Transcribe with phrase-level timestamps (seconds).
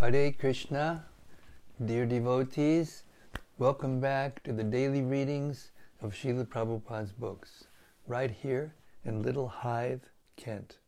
[0.00, 1.04] Hare Krishna,
[1.84, 3.02] dear devotees,
[3.58, 7.64] welcome back to the daily readings of Srila Prabhupada's books,
[8.06, 8.74] right here
[9.04, 10.00] in Little Hythe,
[10.36, 10.78] Kent,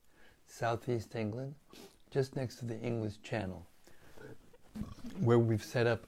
[0.46, 1.54] southeast England,
[2.10, 3.66] just next to the English Channel,
[5.20, 6.04] where we've set up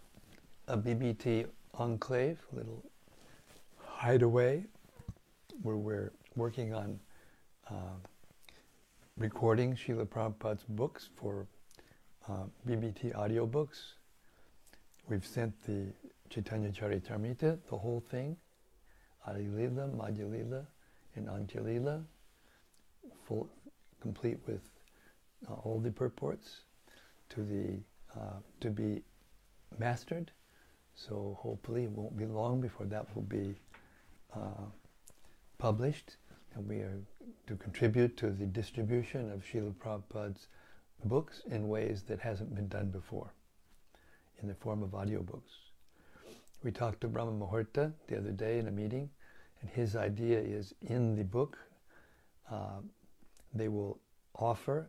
[0.68, 2.82] a BBT enclave, a little
[3.84, 4.64] hideaway,
[5.62, 6.98] where we're working on
[7.70, 7.98] uh,
[9.18, 11.46] recording Srila Prabhupada's books for
[12.28, 13.94] uh, BBT audiobooks.
[15.08, 15.86] We've sent the
[16.30, 18.36] Chaitanya Charitamrita, the whole thing,
[19.26, 20.66] Adi Lila, Madhya Lila,
[21.16, 22.04] and Antya
[23.26, 23.48] full,
[24.00, 24.62] complete with
[25.48, 26.60] uh, all the purports
[27.30, 27.78] to the
[28.18, 29.02] uh, to be
[29.78, 30.30] mastered.
[30.94, 33.54] So hopefully it won't be long before that will be
[34.34, 34.66] uh,
[35.58, 36.16] published,
[36.54, 37.00] and we are
[37.46, 40.46] to contribute to the distribution of Srila Prabhupada's
[41.04, 43.32] books in ways that hasn't been done before,
[44.42, 45.70] in the form of audiobooks.
[46.62, 49.10] We talked to Brahma Muhurta the other day in a meeting,
[49.60, 51.58] and his idea is in the book,
[52.50, 52.80] uh,
[53.52, 53.98] they will
[54.34, 54.88] offer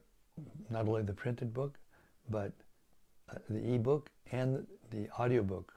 [0.70, 1.78] not only the printed book,
[2.30, 2.52] but
[3.30, 5.74] uh, the e-book and the audiobook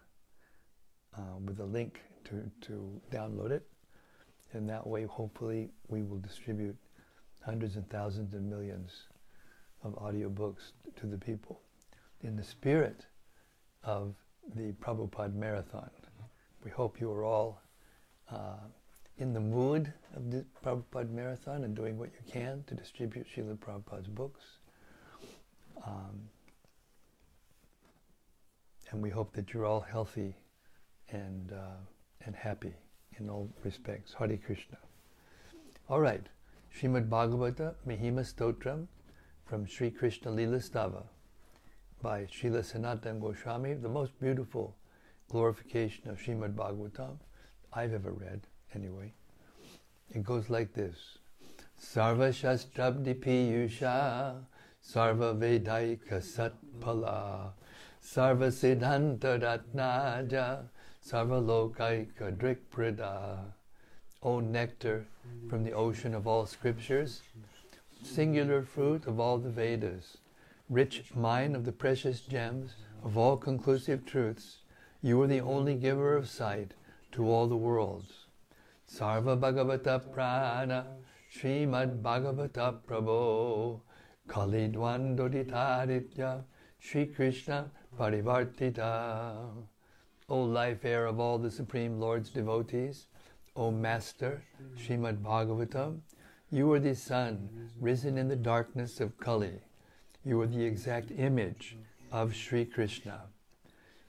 [1.16, 3.66] uh, with a link to, to download it.
[4.52, 6.76] And that way, hopefully, we will distribute
[7.44, 9.04] hundreds and thousands and millions
[9.82, 11.60] of audiobooks to the people
[12.22, 13.06] in the spirit
[13.84, 14.14] of
[14.54, 15.90] the Prabhupada Marathon.
[16.64, 17.62] We hope you are all
[18.30, 18.56] uh,
[19.18, 23.56] in the mood of the Prabhupada Marathon and doing what you can to distribute Srila
[23.58, 24.44] Prabhupada's books.
[25.86, 26.28] Um,
[28.90, 30.34] and we hope that you're all healthy
[31.10, 31.76] and, uh,
[32.24, 32.74] and happy
[33.18, 34.14] in all respects.
[34.18, 34.78] Hare Krishna.
[35.88, 36.26] All right.
[36.76, 38.86] Srimad Bhagavata Mahima Stotram
[39.48, 41.04] from Sri Krishna Lila Stava
[42.02, 44.76] by Srila Sanatana Goswami, the most beautiful
[45.30, 47.16] glorification of Srimad Bhagavatam
[47.72, 48.42] I've ever read,
[48.74, 49.12] anyway.
[50.14, 51.18] It goes like this
[51.82, 54.44] Sarva Shastrabdi Piyusha,
[54.86, 57.52] Sarva Vedaika Satpala,
[58.04, 60.64] Sarva Siddhanta Ratnaja,
[61.02, 63.38] Sarva Lokaika Drikprida.
[64.22, 65.06] O nectar
[65.48, 67.22] from the ocean of all scriptures,
[68.02, 70.18] singular fruit of all the Vedas,
[70.68, 74.58] rich mine of the precious gems of all conclusive truths,
[75.02, 76.74] you are the only giver of sight
[77.12, 78.26] to all the worlds.
[78.90, 80.86] Sarva Bhagavata Prana,
[81.32, 83.80] Srimad Bhagavata Prabhu,
[84.26, 86.42] Kali Dvandoditaritya,
[86.78, 89.50] Sri Krishna Parivartita.
[90.28, 93.06] O life air of all the Supreme Lord's devotees,
[93.56, 94.42] O Master,
[94.76, 96.00] Srimad Bhagavatam,
[96.50, 99.60] you are the sun risen in the darkness of Kali.
[100.24, 101.76] You are the exact image
[102.10, 103.24] of Sri Krishna.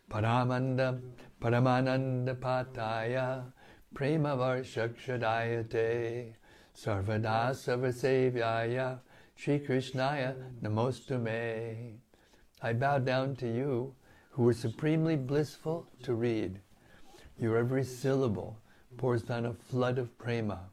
[0.10, 1.02] Paramanda,
[1.42, 3.44] Paramananda Pataya,
[3.94, 6.34] Prema Varshakshadayate,
[6.76, 9.00] Sarvada Sarvasevyaya,
[9.36, 11.98] Sri Krishnaya Namostute.
[12.62, 13.94] I bow down to you,
[14.32, 16.62] who are supremely blissful to read.
[17.38, 18.58] Your every syllable
[18.98, 20.70] pours down a flood of prema.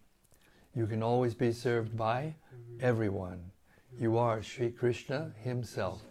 [0.76, 2.84] You can always be served by mm-hmm.
[2.84, 3.50] everyone.
[3.98, 6.02] You are Sri Krishna Himself.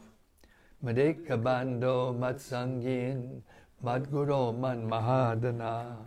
[0.84, 3.44] Madeka Bando Matsangin
[3.84, 5.98] Madguro Man Mahadana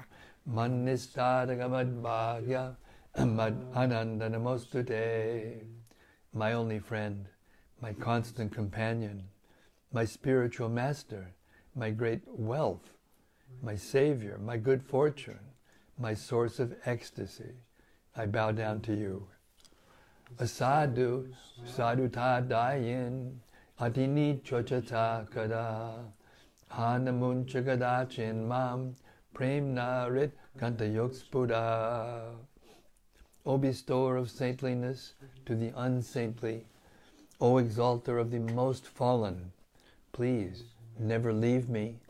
[0.44, 2.74] Man Nistadagamad Bhagya
[3.24, 5.62] Mad Ananda Namostute.
[6.32, 7.28] My only friend,
[7.80, 9.22] my constant companion,
[9.92, 11.32] my spiritual master,
[11.76, 12.90] my great wealth,
[13.62, 15.54] my savior, my good fortune,
[15.96, 17.54] my source of ecstasy.
[18.18, 19.28] I bow down to you.
[20.38, 21.32] Asadu,
[21.64, 23.36] sadhu tadayin,
[23.80, 26.04] adini chochata kada,
[26.72, 28.96] hanamun chagadachin mam,
[29.32, 32.32] prem narit kantayokspudha.
[33.46, 35.14] O bestower of saintliness
[35.46, 36.66] to the unsaintly,
[37.40, 39.52] O exalter of the most fallen,
[40.10, 40.64] please
[40.98, 42.00] never leave me.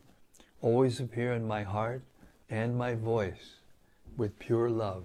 [0.63, 2.03] Always appear in my heart
[2.49, 3.57] and my voice
[4.17, 5.05] with pure love.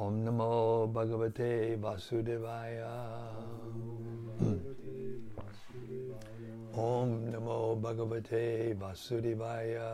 [0.00, 2.88] Om Namo Bhagavate Vasudevaya.
[6.74, 9.90] Om Namo Bhagavate Vasudevaya.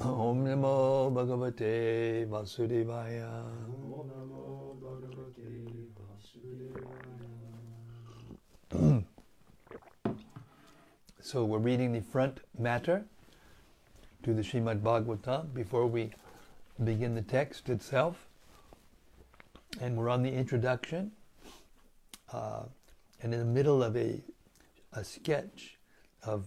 [0.00, 3.44] Om Namo Bhagavate Vasudevaya.
[11.20, 13.04] so we're reading the front matter
[14.22, 16.10] to the Srimad Bhagavatam before we
[16.84, 18.26] begin the text itself.
[19.80, 21.12] And we're on the introduction.
[22.32, 22.62] Uh,
[23.22, 24.20] and in the middle of a,
[24.92, 25.78] a sketch
[26.22, 26.46] of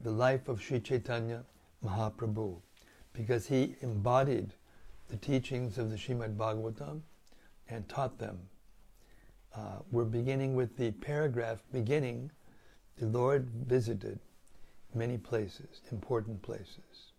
[0.00, 1.44] the life of Sri Chaitanya
[1.84, 2.60] Mahaprabhu,
[3.12, 4.52] because he embodied
[5.08, 7.00] the teachings of the Srimad Bhagavatam
[7.68, 8.38] and taught them.
[9.54, 12.30] Uh, we're beginning with the paragraph beginning,
[12.98, 14.18] the Lord visited
[14.94, 17.12] many places, important places.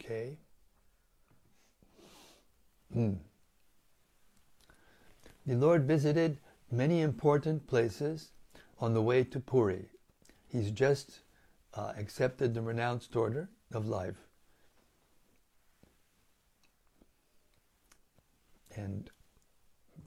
[0.00, 0.36] Okay?
[2.92, 3.14] Hmm.
[5.46, 6.38] The Lord visited
[6.70, 8.30] many important places
[8.80, 9.86] on the way to Puri.
[10.48, 11.20] He's just
[11.74, 14.16] uh, accepted the renounced order of life.
[18.74, 19.10] And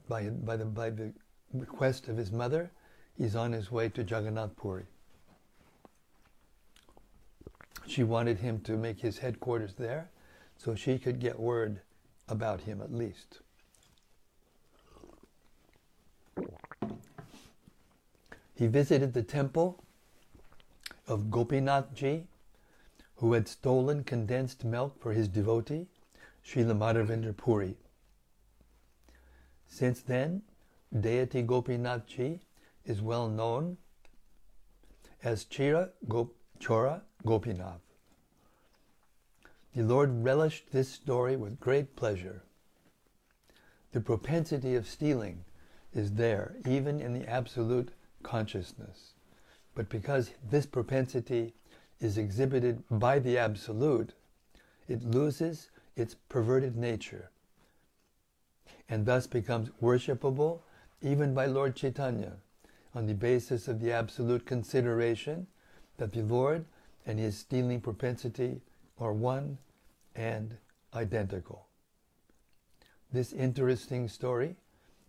[0.08, 1.12] by, by, the, by the
[1.52, 2.70] request of his mother,
[3.16, 4.84] he's on his way to Jagannath Puri.
[7.86, 10.10] She wanted him to make his headquarters there
[10.56, 11.80] so she could get word
[12.30, 13.40] about him at least.
[18.54, 19.82] He visited the temple
[21.08, 22.24] of Gopinathji,
[23.16, 25.88] who had stolen condensed milk for his devotee,
[26.44, 27.76] Srila Madhavendra Puri.
[29.66, 30.42] Since then,
[30.98, 32.40] deity Gopinathji
[32.84, 33.76] is well known
[35.22, 37.89] as Chira Gop- Chora Gopinath.
[39.74, 42.42] The Lord relished this story with great pleasure.
[43.92, 45.44] The propensity of stealing
[45.92, 47.90] is there, even in the absolute
[48.22, 49.14] consciousness.
[49.74, 51.54] But because this propensity
[52.00, 54.14] is exhibited by the absolute,
[54.88, 57.30] it loses its perverted nature
[58.88, 60.60] and thus becomes worshipable
[61.00, 62.32] even by Lord Chaitanya
[62.94, 65.46] on the basis of the absolute consideration
[65.96, 66.64] that the Lord
[67.06, 68.60] and his stealing propensity
[69.00, 69.58] are one
[70.14, 70.56] and
[70.94, 71.66] identical.
[73.12, 74.54] This interesting story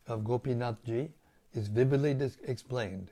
[0.08, 1.10] of Gopinathji
[1.54, 2.18] is vividly
[2.48, 3.12] explained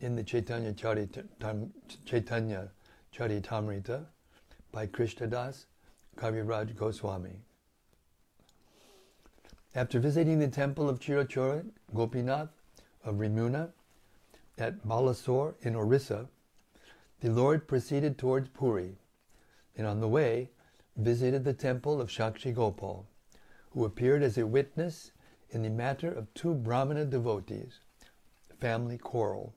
[0.00, 1.70] in the Chaitanya, Charitam,
[2.06, 2.70] Chaitanya
[3.14, 4.04] Charitamrita
[4.72, 5.66] by Krishnadas
[6.16, 7.40] Kaviraj Goswami.
[9.74, 11.64] After visiting the temple of Chirachora
[11.94, 12.50] Gopinath
[13.04, 13.70] of Remuna
[14.56, 16.28] at Balasore in Orissa,
[17.20, 18.96] the Lord proceeded towards Puri,
[19.76, 20.50] and on the way
[20.96, 23.06] visited the temple of Shakshi Gopal,
[23.70, 25.12] who appeared as a witness
[25.50, 27.80] in the matter of two Brahmana devotees'
[28.60, 29.54] family quarrel.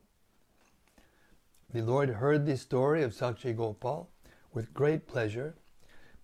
[1.73, 4.09] The Lord heard the story of Sakshi Gopal
[4.53, 5.55] with great pleasure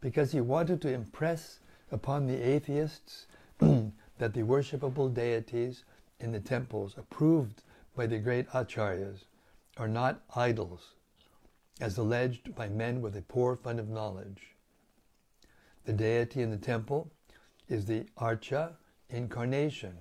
[0.02, 1.60] because he wanted to impress
[1.92, 3.28] upon the atheists
[3.60, 5.84] that the worshipable deities
[6.20, 7.62] in the temples approved
[7.96, 9.26] by the great acharyas
[9.78, 10.94] are not idols,
[11.80, 14.56] as alleged by men with a poor fund of knowledge.
[15.86, 17.12] The deity in the temple
[17.68, 18.74] is the Archa
[19.10, 19.98] incarnation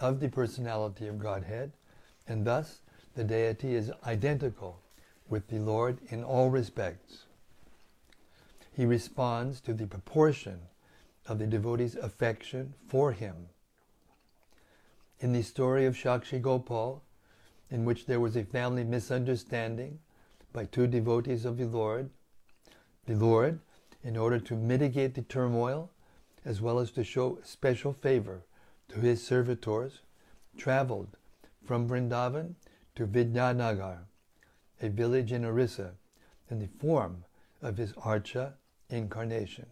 [0.00, 1.72] of the personality of Godhead,
[2.26, 2.80] and thus
[3.14, 4.80] the deity is identical
[5.28, 7.24] with the Lord in all respects.
[8.72, 10.60] He responds to the proportion
[11.26, 13.48] of the devotee's affection for him.
[15.18, 17.02] In the story of Shakshi Gopal,
[17.70, 19.98] in which there was a family misunderstanding
[20.52, 22.10] by two devotees of the Lord,
[23.06, 23.60] the Lord,
[24.02, 25.90] in order to mitigate the turmoil
[26.44, 28.42] as well as to show special favor
[28.88, 30.00] to his servitors,
[30.56, 31.16] traveled
[31.64, 32.54] from Vrindavan
[32.94, 33.98] to Vidyanagar,
[34.80, 35.94] a village in Orissa,
[36.50, 37.24] in the form
[37.60, 38.52] of his Archa
[38.88, 39.66] incarnation.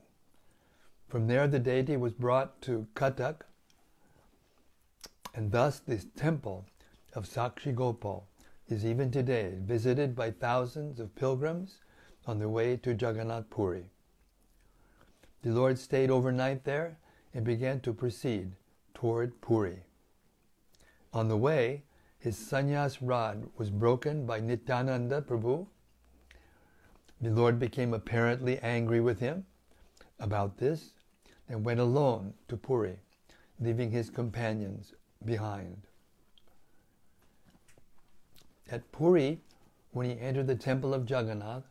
[1.08, 3.42] From there, the deity was brought to Katak,
[5.34, 6.66] and thus this temple
[7.12, 8.26] of Sakshi Gopal
[8.68, 11.78] is even today visited by thousands of pilgrims
[12.26, 13.90] on their way to Jagannath Puri.
[15.42, 16.96] The Lord stayed overnight there
[17.34, 18.52] and began to proceed
[18.94, 19.82] toward Puri.
[21.12, 21.82] On the way,
[22.18, 25.66] his sannyas rod was broken by Nityananda Prabhu.
[27.20, 29.44] The Lord became apparently angry with him
[30.18, 30.94] about this
[31.48, 32.96] and went alone to Puri,
[33.60, 34.94] leaving his companions
[35.24, 35.82] behind.
[38.70, 39.40] At Puri,
[39.92, 41.64] when he entered the temple of Jagannath,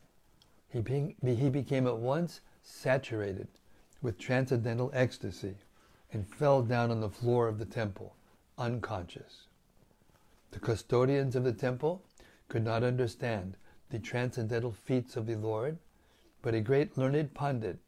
[0.68, 0.80] he,
[1.22, 3.48] he became at once saturated
[4.00, 5.56] with transcendental ecstasy
[6.12, 8.14] and fell down on the floor of the temple,
[8.56, 9.48] unconscious.
[10.52, 12.02] The custodians of the temple
[12.48, 13.56] could not understand
[13.90, 15.78] the transcendental feats of the Lord,
[16.42, 17.78] but a great learned pandit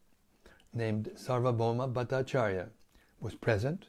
[0.73, 2.71] named Sarvabhauma Bhattacharya
[3.21, 3.87] was present,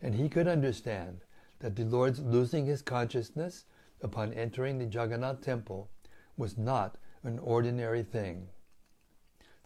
[0.00, 1.20] and he could understand
[1.58, 3.64] that the Lord's losing his consciousness
[4.02, 5.88] upon entering the Jagannath temple
[6.36, 8.48] was not an ordinary thing.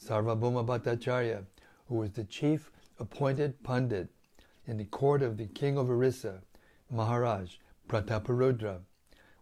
[0.01, 1.45] Sarvabhauma Bhattacharya,
[1.89, 4.09] who was the chief appointed pundit
[4.67, 6.43] in the court of the king of Orissa,
[6.91, 7.57] Maharaj
[7.89, 8.81] Prataparudra,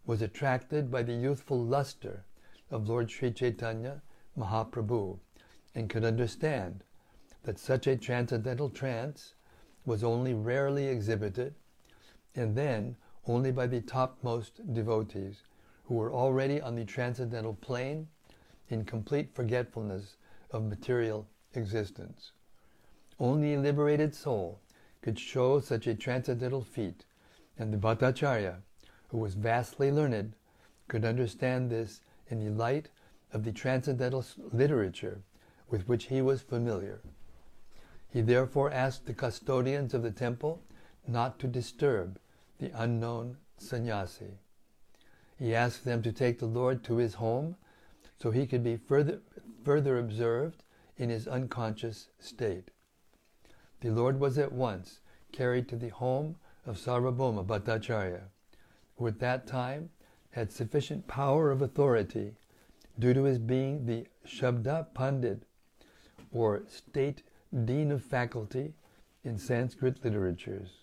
[0.05, 2.25] was attracted by the youthful luster
[2.71, 4.03] of Lord Sri Chaitanya
[4.37, 5.19] Mahaprabhu
[5.75, 6.83] and could understand
[7.43, 9.35] that such a transcendental trance
[9.85, 11.55] was only rarely exhibited
[12.35, 12.97] and then
[13.31, 15.45] only by the topmost devotees
[15.85, 18.09] who were already on the transcendental plane
[18.69, 20.17] in complete forgetfulness
[20.51, 22.33] of material existence.
[23.21, 24.59] Only a liberated soul
[25.01, 27.05] could show such a transcendental feat,
[27.57, 28.57] and the Bhattacharya,
[29.09, 30.35] who was vastly learned,
[30.89, 32.89] could understand this in the light
[33.33, 35.23] of the transcendental literature
[35.69, 37.01] with which he was familiar.
[38.09, 40.63] He therefore asked the custodians of the temple
[41.07, 42.19] not to disturb
[42.61, 44.39] the unknown sannyasi.
[45.39, 47.57] He asked them to take the Lord to his home
[48.21, 49.21] so he could be further,
[49.65, 50.63] further observed
[50.99, 52.71] in his unconscious state.
[53.81, 55.01] The Lord was at once
[55.33, 56.37] carried to the home
[56.67, 58.25] of Sarvabhauma Bhattacharya,
[58.97, 59.89] who at that time
[60.33, 62.35] had sufficient power of authority
[62.99, 65.45] due to his being the Sabha Pandit,
[66.31, 67.23] or state
[67.65, 68.75] dean of faculty
[69.25, 70.80] in Sanskrit literatures.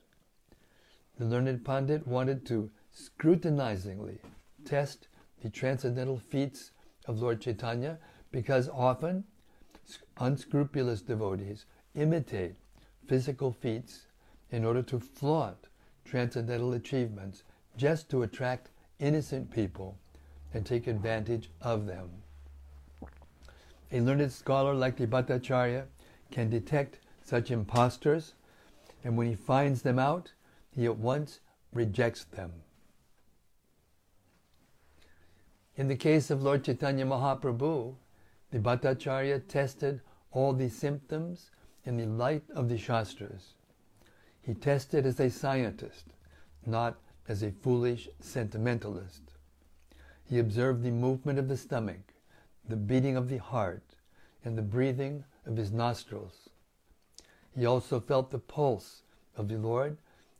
[1.17, 4.19] The learned pundit wanted to scrutinizingly
[4.65, 5.07] test
[5.41, 6.71] the transcendental feats
[7.05, 7.97] of Lord Chaitanya
[8.31, 9.23] because often
[10.17, 12.55] unscrupulous devotees imitate
[13.07, 14.07] physical feats
[14.51, 15.67] in order to flaunt
[16.05, 17.43] transcendental achievements
[17.77, 18.69] just to attract
[18.99, 19.97] innocent people
[20.53, 22.09] and take advantage of them.
[23.91, 25.85] A learned scholar like the Bhattacharya
[26.31, 28.33] can detect such impostors,
[29.03, 30.31] and when he finds them out,
[30.77, 31.39] he at once
[31.73, 32.53] rejects them.
[35.75, 37.95] In the case of Lord Chaitanya Mahaprabhu,
[38.51, 41.49] the Bhattacharya tested all the symptoms
[41.83, 43.55] in the light of the Shastras.
[44.39, 46.13] He tested as a scientist,
[46.63, 49.33] not as a foolish sentimentalist.
[50.29, 52.13] He observed the movement of the stomach,
[52.69, 53.95] the beating of the heart,
[54.45, 56.49] and the breathing of his nostrils.
[57.57, 59.01] He also felt the pulse
[59.35, 59.97] of the Lord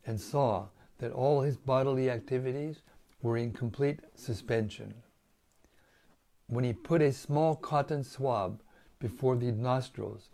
[0.08, 0.66] and saw
[1.00, 2.80] that all his bodily activities
[3.20, 4.94] were in complete suspension.
[6.46, 8.62] When he put a small cotton swab
[9.00, 10.30] before the nostrils,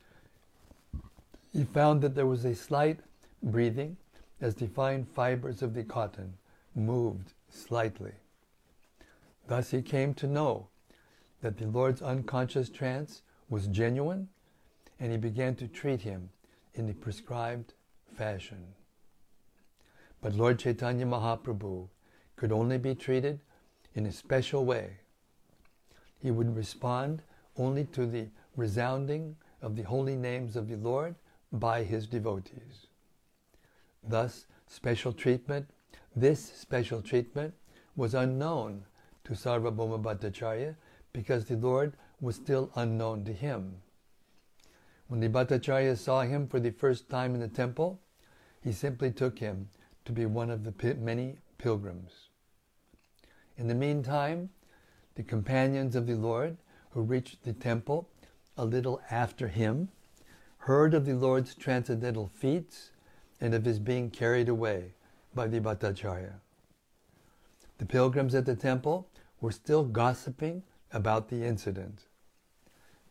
[1.52, 3.00] he found that there was a slight
[3.42, 3.96] breathing
[4.40, 6.34] as the fine fibers of the cotton
[6.76, 8.12] moved slightly.
[9.48, 10.68] Thus he came to know
[11.42, 14.28] that the Lord's unconscious trance was genuine,
[15.00, 16.30] and he began to treat him
[16.74, 17.74] in the prescribed
[18.16, 18.64] fashion.
[20.24, 21.86] But Lord Chaitanya Mahaprabhu
[22.36, 23.40] could only be treated
[23.94, 25.00] in a special way.
[26.18, 27.22] He would respond
[27.58, 31.14] only to the resounding of the holy names of the Lord
[31.52, 32.86] by his devotees.
[34.02, 35.68] Thus, special treatment,
[36.16, 37.52] this special treatment
[37.94, 38.86] was unknown
[39.24, 40.74] to Sarvabhauma Bhattacharya
[41.12, 43.74] because the Lord was still unknown to him.
[45.08, 48.00] When the Bhattacharya saw him for the first time in the temple,
[48.62, 49.68] he simply took him
[50.04, 52.28] to be one of the many pilgrims.
[53.56, 54.50] In the meantime,
[55.14, 56.56] the companions of the Lord
[56.90, 58.08] who reached the temple
[58.56, 59.88] a little after him
[60.58, 62.90] heard of the Lord's transcendental feats
[63.40, 64.94] and of his being carried away
[65.34, 66.40] by the Bhattacharya.
[67.78, 69.08] The pilgrims at the temple
[69.40, 72.06] were still gossiping about the incident.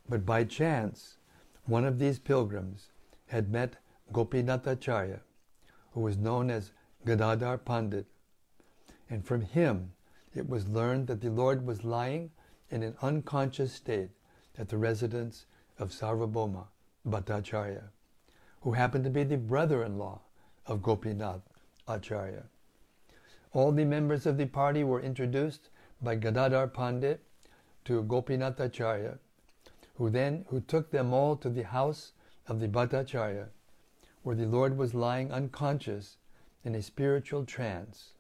[0.08, 1.18] But by chance,
[1.66, 2.88] one of these pilgrims
[3.28, 3.78] had met
[4.12, 5.20] Gopinathacharya,
[5.92, 6.72] who was known as
[7.06, 8.06] Gadadhar Pandit,
[9.10, 9.92] and from him
[10.34, 12.32] it was learned that the Lord was lying
[12.70, 14.12] in an unconscious state
[14.58, 15.46] at the residence
[15.78, 16.68] of Sarvabhauma
[17.06, 17.90] Bhattacharya,
[18.62, 20.22] who happened to be the brother-in-law
[20.66, 21.42] of Gopinath
[21.88, 22.44] Acharya.
[23.52, 25.70] All the members of the party were introduced
[26.02, 27.22] by Gadadhar Pandit
[27.86, 29.20] to Gopinath Acharya,
[29.96, 32.14] who then who took them all to the house
[32.48, 33.50] of the Bhattacharya,
[34.24, 36.18] where the Lord was lying unconscious
[36.64, 38.12] in a spiritual trance.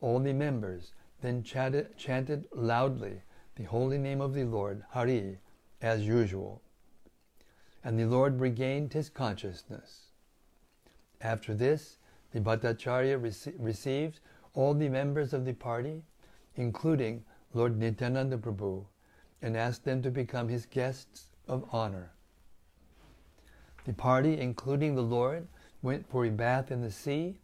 [0.00, 3.22] All the members then chanted, chanted loudly
[3.56, 5.38] the holy name of the Lord, Hari,
[5.80, 6.62] as usual.
[7.82, 10.06] And the Lord regained his consciousness.
[11.20, 11.98] After this,
[12.32, 14.20] the Bhattacharya rece- received
[14.54, 16.02] all the members of the party,
[16.56, 17.24] including
[17.54, 18.84] Lord Nityananda Prabhu,
[19.40, 22.12] and asked them to become his guests of honor.
[23.84, 25.46] The party, including the Lord,
[25.86, 27.36] went for a bath in the sea,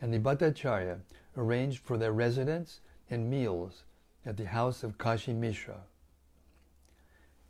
[0.00, 0.98] and the Bhattacharya
[1.36, 3.84] arranged for their residence and meals
[4.26, 5.78] at the house of Kashi Mishra.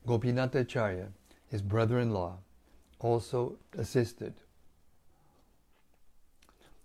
[0.07, 1.07] Gopinathacharya,
[1.49, 2.37] his brother-in-law,
[3.01, 4.35] also assisted.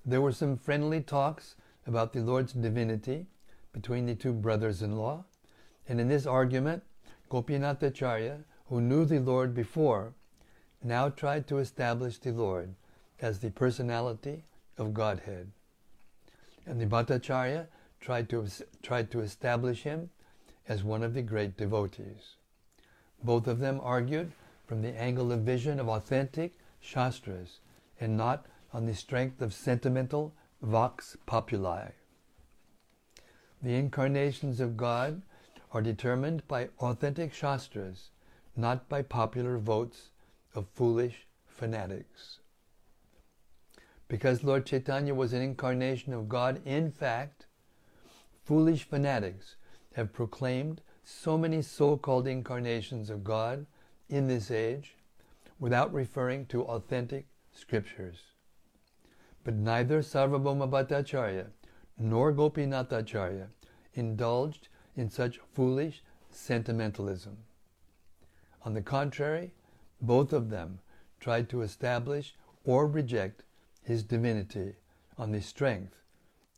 [0.05, 3.25] There were some friendly talks about the Lord's divinity
[3.73, 5.25] between the two brothers-in-law,
[5.89, 6.83] and in this argument,
[7.29, 10.13] Gopinathacharya, who knew the Lord before,
[10.81, 12.73] now tried to establish the Lord
[13.21, 14.43] as the personality
[14.77, 15.51] of Godhead.
[16.65, 17.67] And the Bhattacharya
[17.99, 18.47] tried to,
[18.81, 20.09] tried to establish him
[20.67, 22.35] as one of the great devotees.
[23.23, 24.31] Both of them argued
[24.65, 27.59] from the angle of vision of authentic Shastras
[27.99, 31.89] and not on the strength of sentimental vox populi.
[33.61, 35.21] The incarnations of God
[35.71, 38.09] are determined by authentic Shastras,
[38.55, 40.09] not by popular votes
[40.55, 42.38] of foolish fanatics.
[44.09, 47.45] Because Lord Chaitanya was an incarnation of God, in fact,
[48.43, 49.55] foolish fanatics
[49.93, 53.67] have proclaimed so many so called incarnations of God
[54.09, 54.95] in this age
[55.59, 58.17] without referring to authentic scriptures.
[59.43, 61.47] But neither Sarvabhauma Bhattacharya
[61.97, 63.47] nor Gopinathacharya
[63.93, 66.01] indulged in such foolish
[66.31, 67.37] sentimentalism.
[68.63, 69.51] On the contrary,
[70.01, 70.79] both of them
[71.19, 73.43] tried to establish or reject
[73.89, 74.75] his divinity
[75.17, 75.95] on the strength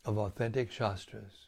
[0.04, 1.48] of authentic Shastras.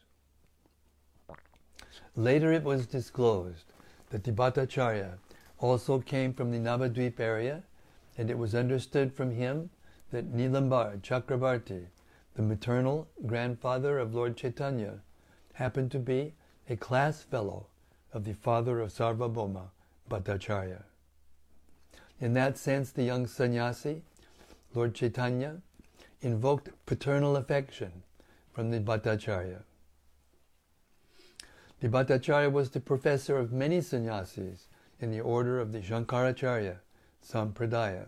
[2.16, 3.66] Later it was disclosed
[4.08, 5.18] that the Bhattacharya
[5.58, 7.64] also came from the Navadvip area,
[8.16, 9.68] and it was understood from him
[10.10, 11.84] that Nilambar Chakrabarti,
[12.34, 15.00] the maternal grandfather of Lord Chaitanya,
[15.52, 16.32] happened to be
[16.70, 17.66] a class fellow
[18.14, 19.68] of the father of Sarvabhauma,
[20.08, 20.84] Bhattacharya.
[22.22, 24.00] In that sense, the young sannyasi,
[24.72, 25.60] Lord Chaitanya,
[26.24, 28.02] invoked paternal affection
[28.50, 29.62] from the Bhattacharya.
[31.80, 36.78] The Bhattacharya was the professor of many sannyasis in the order of the Shankaracharya
[37.22, 38.06] Sampradaya,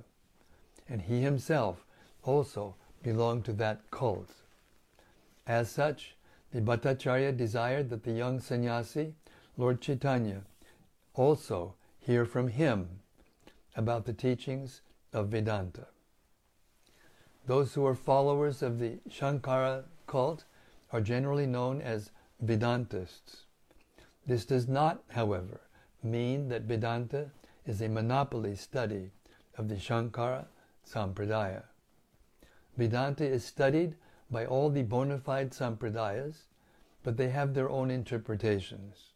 [0.89, 1.85] and he himself
[2.23, 4.31] also belonged to that cult.
[5.47, 6.17] As such,
[6.53, 9.15] the Bhattacharya desired that the young sannyasi,
[9.59, 10.43] Lord Chaitanya,
[11.15, 13.01] also hear from him
[13.77, 14.81] about the teachings
[15.13, 15.89] of Vedanta.
[17.47, 20.45] Those who are followers of the Shankara cult
[20.93, 22.11] are generally known as
[22.45, 23.45] Vedantists.
[24.27, 25.61] This does not, however,
[26.03, 27.31] mean that Vedanta
[27.65, 29.11] is a monopoly study
[29.57, 30.47] of the Shankara
[30.85, 31.63] Sampradaya.
[32.77, 33.95] Vedanta is studied
[34.29, 36.47] by all the bona fide Sampradayas,
[37.05, 39.13] but they have their own interpretations.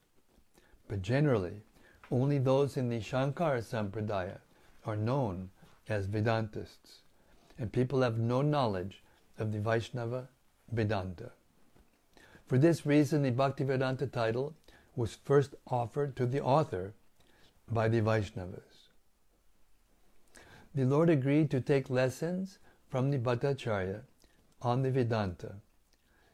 [0.86, 1.62] But generally,
[2.12, 4.38] only those in the Shankara Sampradaya
[4.86, 5.50] are known
[5.88, 6.99] as Vedantists,
[7.60, 9.04] and people have no knowledge
[9.38, 10.28] of the Vaishnava
[10.72, 11.30] Vedanta.
[12.46, 14.54] For this reason, the Bhaktivedanta title
[14.96, 16.94] was first offered to the author
[17.70, 18.88] by the Vaishnavas.
[20.74, 24.00] The Lord agreed to take lessons from the Bhattacharya
[24.62, 25.56] on the Vedanta,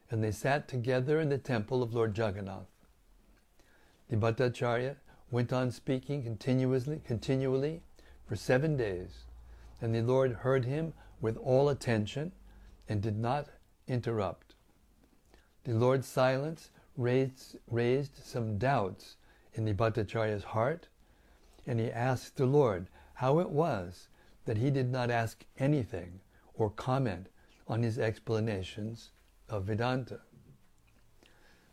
[0.09, 2.71] and they sat together in the temple of Lord Jagannath.
[4.09, 4.95] The Bhattacharya
[5.29, 7.81] went on speaking continuously, continually
[8.25, 9.25] for seven days,
[9.81, 12.31] and the Lord heard him with all attention
[12.87, 13.47] and did not
[13.87, 14.55] interrupt.
[15.63, 19.15] The Lord's silence raised, raised some doubts
[19.53, 20.87] in the Bhattacharya's heart,
[21.65, 24.07] and he asked the Lord how it was
[24.45, 26.19] that he did not ask anything
[26.53, 27.27] or comment
[27.67, 29.09] on his explanations
[29.49, 30.21] of Vedanta.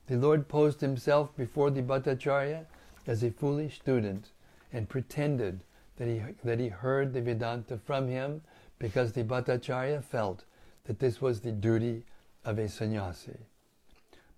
[0.06, 2.66] The Lord posed himself before the Bhattacharya
[3.06, 4.30] as a foolish student
[4.72, 5.62] and pretended
[5.96, 8.42] that he, that he heard the Vedanta from him
[8.78, 10.44] because the Bhattacharya felt
[10.84, 12.04] that this was the duty
[12.44, 13.38] of a sannyasi.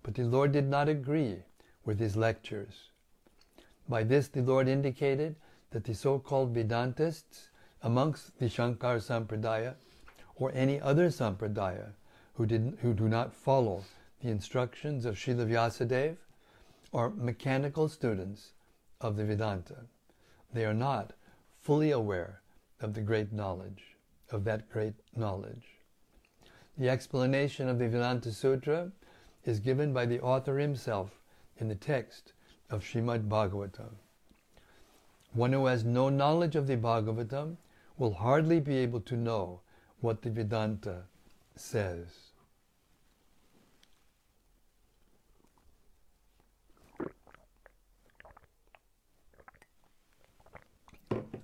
[0.03, 1.37] But the Lord did not agree
[1.83, 2.89] with his lectures.
[3.89, 5.35] By this, the Lord indicated
[5.71, 7.49] that the so called Vedantists
[7.83, 9.75] amongst the Shankar Sampradaya
[10.35, 11.89] or any other Sampradaya
[12.35, 13.83] who, did, who do not follow
[14.21, 16.17] the instructions of Srila Vyasadeva
[16.93, 18.51] are mechanical students
[19.01, 19.85] of the Vedanta.
[20.53, 21.13] They are not
[21.61, 22.41] fully aware
[22.79, 23.96] of the great knowledge,
[24.31, 25.77] of that great knowledge.
[26.77, 28.91] The explanation of the Vedanta Sutra
[29.45, 31.11] is given by the author himself
[31.57, 32.33] in the text
[32.69, 33.95] of Srimad Bhagavatam.
[35.33, 37.57] One who has no knowledge of the Bhagavatam
[37.97, 39.61] will hardly be able to know
[40.01, 41.03] what the Vedanta
[41.55, 42.07] says.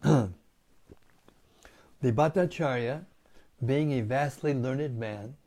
[2.03, 3.05] the Bhattacharya,
[3.65, 5.37] being a vastly learned man,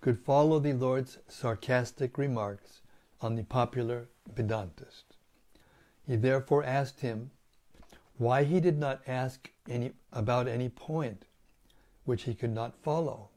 [0.00, 2.80] could follow the Lord's sarcastic remarks
[3.20, 5.04] on the popular Vedantist.
[6.06, 7.30] He therefore asked him
[8.16, 11.26] why he did not ask any, about any point
[12.06, 13.28] which he could not follow.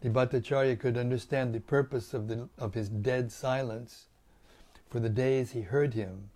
[0.00, 4.06] the Bhattacharya could understand the purpose of, the, of his dead silence
[4.88, 6.30] for the days he heard him,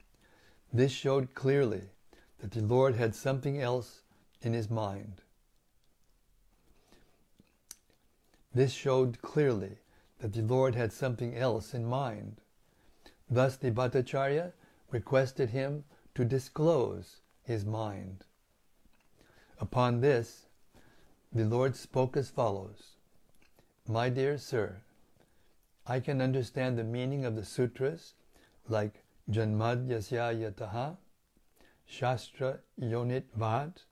[0.70, 1.84] this showed clearly
[2.40, 3.99] that the Lord had something else
[4.42, 5.22] in his mind.
[8.52, 9.78] This showed clearly
[10.18, 12.40] that the Lord had something else in mind.
[13.28, 14.52] Thus the Bhattacharya
[14.90, 18.24] requested him to disclose his mind.
[19.58, 20.46] Upon this,
[21.32, 22.96] the Lord spoke as follows
[23.86, 24.82] My dear sir,
[25.86, 28.14] I can understand the meaning of the sutras
[28.68, 30.96] like Janmadyasya Yataha,
[31.86, 33.84] Shastra Yonit Bhat,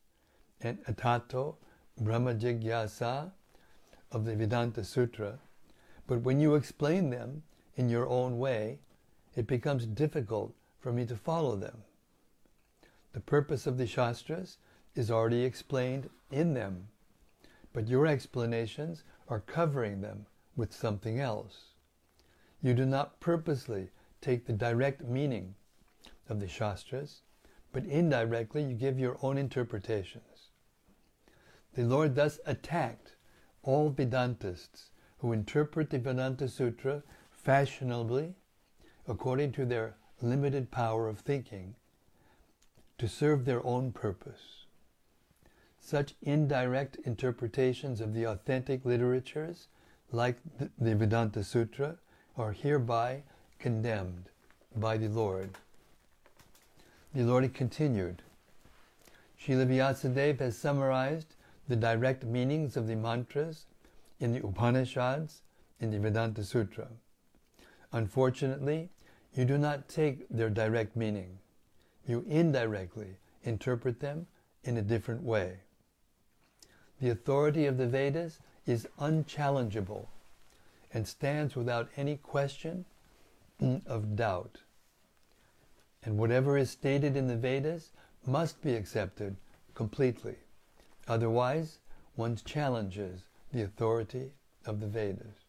[0.61, 1.57] and Atato
[2.01, 3.31] Brahma Jigyasa
[4.13, 5.39] of the Vedanta Sutra,
[6.07, 7.43] but when you explain them
[7.77, 8.79] in your own way,
[9.37, 11.83] it becomes difficult for me to follow them.
[13.13, 14.59] The purpose of the Shastras
[14.95, 16.89] is already explained in them,
[17.73, 21.75] but your explanations are covering them with something else.
[22.63, 23.91] You do not purposely
[24.21, 25.55] take the direct meaning
[26.29, 27.23] of the Shastras,
[27.73, 30.38] but indirectly you give your own interpretations.
[31.75, 33.17] The Lord thus attacked
[33.63, 38.35] all Vedantists who interpret the Vedanta Sutra fashionably
[39.07, 41.75] according to their limited power of thinking
[42.99, 44.67] to serve their own purpose.
[45.81, 49.69] Such indirect interpretations of the authentic literatures,
[50.13, 50.37] like
[50.79, 51.97] the Vedanta Sutra,
[52.37, 53.23] are hereby
[53.59, 54.29] condemned
[54.77, 55.51] by the Lord.
[57.15, 58.23] The Lord continued.
[59.41, 61.37] Srila Vyasadeva has summarized
[61.69, 63.67] the direct meanings of the mantras
[64.21, 65.43] in the Upanishads
[65.81, 66.89] in the Vedanta Sutra.
[67.93, 68.89] Unfortunately,
[69.35, 71.39] you do not take their direct meaning.
[72.07, 74.27] You indirectly interpret them
[74.65, 75.59] in a different way.
[77.01, 80.09] The authority of the Vedas is unchallengeable
[80.93, 82.85] and stands without any question
[83.87, 84.59] of doubt.
[86.03, 87.93] And whatever is stated in the Vedas
[88.27, 89.37] must be accepted
[89.75, 90.37] completely.
[91.09, 91.79] Otherwise,
[92.17, 94.33] one challenges the authority
[94.67, 95.47] of the Vedas.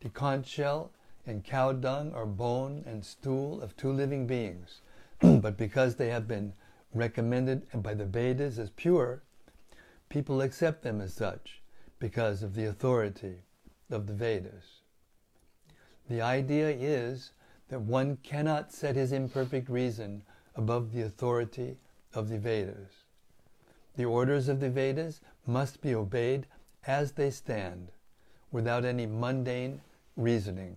[0.00, 0.92] The conch shell
[1.26, 4.82] and cow dung are bone and stool of two living beings,
[5.20, 6.52] but because they have been
[6.92, 9.22] recommended by the Vedas as pure,
[10.10, 11.62] people accept them as such
[11.98, 13.42] because of the authority
[13.90, 14.82] of the Vedas.
[16.08, 17.32] The idea is
[17.68, 20.22] that one cannot set his imperfect reason
[20.54, 21.78] above the authority
[22.14, 22.97] of the Vedas.
[23.98, 26.46] The orders of the Vedas must be obeyed
[26.86, 27.90] as they stand,
[28.52, 29.80] without any mundane
[30.16, 30.76] reasoning.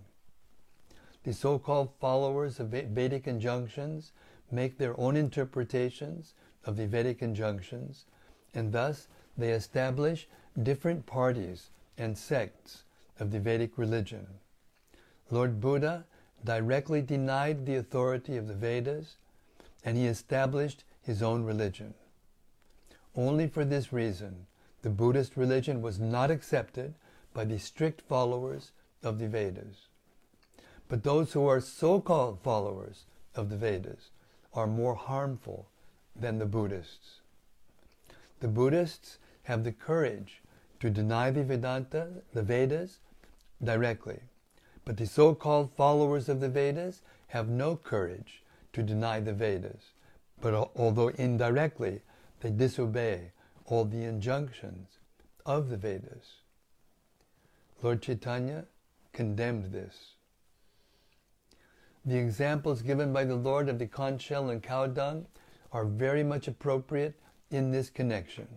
[1.22, 4.10] The so called followers of Vedic injunctions
[4.50, 8.06] make their own interpretations of the Vedic injunctions,
[8.54, 9.06] and thus
[9.38, 10.26] they establish
[10.60, 12.82] different parties and sects
[13.20, 14.26] of the Vedic religion.
[15.30, 16.06] Lord Buddha
[16.44, 19.14] directly denied the authority of the Vedas
[19.84, 21.94] and he established his own religion.
[23.14, 24.46] Only for this reason,
[24.82, 26.94] the Buddhist religion was not accepted
[27.34, 28.72] by the strict followers
[29.02, 29.88] of the Vedas.
[30.88, 34.10] But those who are so called followers of the Vedas
[34.54, 35.68] are more harmful
[36.14, 37.20] than the Buddhists.
[38.40, 40.42] The Buddhists have the courage
[40.80, 42.98] to deny the Vedanta, the Vedas,
[43.62, 44.20] directly.
[44.84, 49.92] But the so called followers of the Vedas have no courage to deny the Vedas,
[50.40, 52.00] but although indirectly
[52.42, 53.30] they disobey
[53.66, 54.98] all the injunctions
[55.46, 56.40] of the Vedas.
[57.82, 58.64] Lord Chaitanya
[59.12, 60.14] condemned this.
[62.04, 65.26] The examples given by the Lord of the conch shell and cow dung
[65.70, 67.14] are very much appropriate
[67.50, 68.48] in this connection.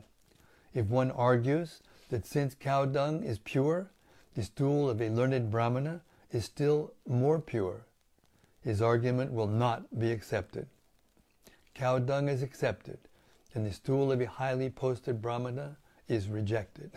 [0.74, 3.92] If one argues that since cow dung is pure,
[4.34, 7.86] the stool of a learned Brahmana is still more pure,
[8.62, 10.68] his argument will not be accepted.
[11.76, 12.98] Cow dung is accepted,
[13.56, 15.78] and the stool of a highly posted Brahmana
[16.10, 16.92] is rejected.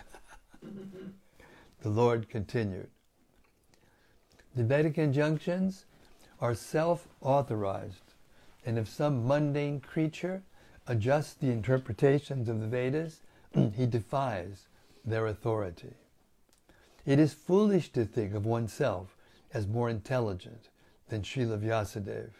[1.82, 2.90] the Lord continued.
[4.56, 5.86] The Vedic injunctions
[6.40, 8.14] are self authorized,
[8.66, 10.42] and if some mundane creature
[10.88, 13.20] adjusts the interpretations of the Vedas,
[13.76, 14.66] he defies
[15.04, 15.94] their authority.
[17.06, 19.16] It is foolish to think of oneself
[19.54, 20.68] as more intelligent
[21.08, 22.30] than Srila Vyasadeva.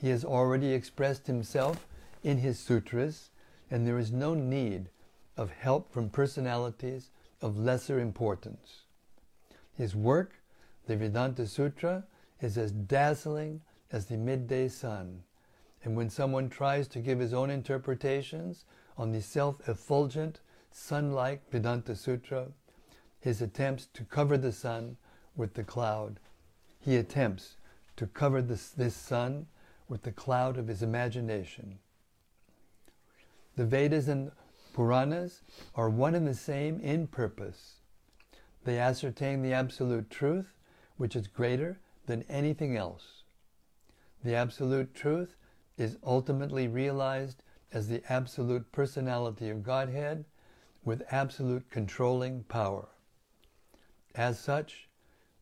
[0.00, 1.86] He has already expressed himself
[2.22, 3.30] in his sutras,
[3.70, 4.88] and there is no need
[5.36, 8.82] of help from personalities of lesser importance.
[9.72, 10.34] His work,
[10.86, 12.04] the Vedanta Sutra,
[12.40, 15.22] is as dazzling as the midday sun,
[15.82, 18.64] and when someone tries to give his own interpretations
[18.98, 22.48] on the self effulgent, sun like Vedanta Sutra,
[23.18, 24.96] his attempts to cover the sun
[25.36, 26.20] with the cloud.
[26.78, 27.56] He attempts
[27.96, 29.46] to cover this, this sun
[29.88, 31.78] with the cloud of his imagination.
[33.56, 34.30] The Vedas and
[34.72, 35.42] Puranas
[35.74, 37.76] are one and the same in purpose.
[38.64, 40.54] They ascertain the absolute truth,
[40.96, 43.24] which is greater than anything else.
[44.22, 45.34] The absolute truth
[45.76, 50.24] is ultimately realized as the absolute personality of Godhead
[50.84, 52.88] with absolute controlling power.
[54.14, 54.88] As such,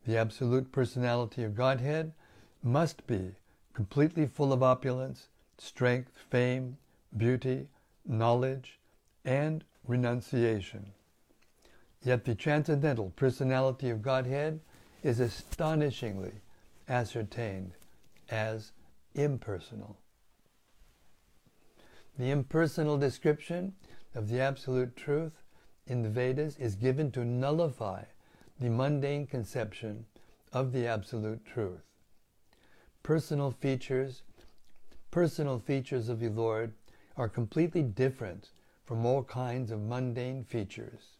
[0.05, 2.13] the absolute personality of Godhead
[2.63, 3.35] must be
[3.73, 6.77] completely full of opulence, strength, fame,
[7.15, 7.67] beauty,
[8.09, 8.79] knowledge,
[9.23, 10.91] and renunciation.
[12.03, 14.59] Yet the transcendental personality of Godhead
[15.03, 16.33] is astonishingly
[16.87, 17.73] ascertained
[18.29, 18.71] as
[19.15, 19.97] impersonal.
[22.17, 23.73] The impersonal description
[24.15, 25.43] of the absolute truth
[25.87, 28.03] in the Vedas is given to nullify
[28.59, 30.05] the mundane conception
[30.51, 31.83] of the absolute truth.
[33.03, 34.23] Personal features,
[35.11, 36.73] personal features of the Lord
[37.19, 38.49] are completely different
[38.85, 41.17] from all kinds of mundane features.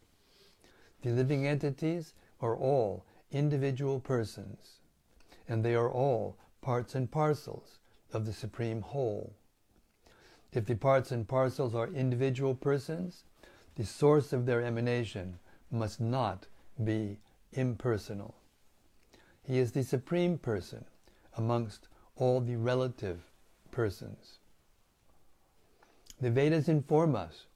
[1.02, 4.80] The living entities are all individual persons,
[5.46, 7.78] and they are all parts and parcels
[8.14, 9.34] of the supreme whole.
[10.52, 13.24] If the parts and parcels are individual persons,
[13.76, 15.38] the source of their emanation
[15.70, 16.46] must not
[16.82, 17.18] be
[17.52, 18.34] impersonal.
[19.42, 20.86] He is the supreme person
[21.36, 23.20] amongst all the relative
[23.70, 24.39] persons.
[26.20, 27.46] The Vedas inform us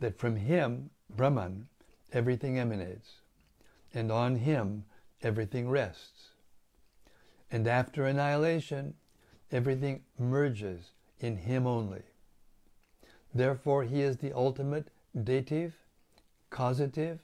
[0.00, 1.68] that from him, Brahman,
[2.12, 3.20] everything emanates,
[3.94, 4.84] and on him
[5.22, 6.30] everything rests.
[7.50, 8.94] And after annihilation,
[9.52, 12.02] everything merges in him only.
[13.34, 14.88] Therefore, he is the ultimate
[15.24, 15.74] dative,
[16.50, 17.20] causative,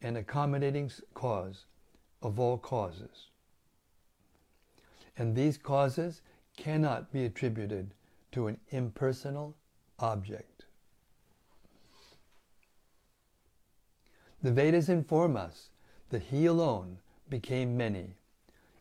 [0.00, 1.66] and accommodating cause
[2.22, 3.28] of all causes.
[5.16, 6.22] And these causes
[6.56, 7.94] cannot be attributed
[8.32, 9.54] to an impersonal
[10.04, 10.66] object.
[14.42, 15.70] The Vedas inform us
[16.10, 16.98] that he alone
[17.30, 18.16] became many,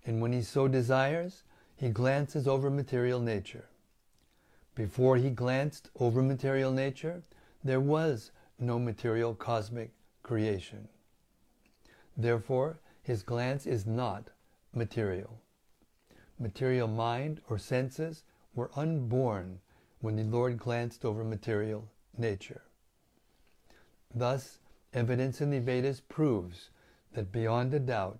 [0.05, 1.43] and when he so desires,
[1.77, 3.69] he glances over material nature.
[4.75, 7.23] Before he glanced over material nature,
[7.63, 9.91] there was no material cosmic
[10.23, 10.89] creation.
[12.17, 14.29] Therefore, his glance is not
[14.73, 15.39] material.
[16.37, 19.59] Material mind or senses were unborn
[20.03, 21.87] when the Lord glanced over material
[22.17, 22.61] nature.
[24.13, 24.59] Thus,
[24.93, 26.71] evidence in the Vedas proves
[27.13, 28.19] that beyond a doubt,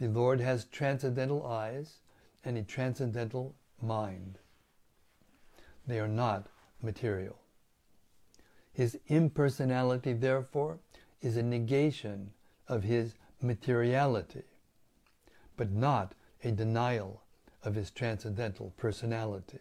[0.00, 1.98] the Lord has transcendental eyes
[2.46, 4.38] and a transcendental mind.
[5.86, 6.46] They are not
[6.80, 7.36] material.
[8.72, 10.78] His impersonality, therefore,
[11.20, 12.30] is a negation
[12.68, 14.44] of his materiality,
[15.58, 17.22] but not a denial
[17.62, 19.60] of his transcendental personality.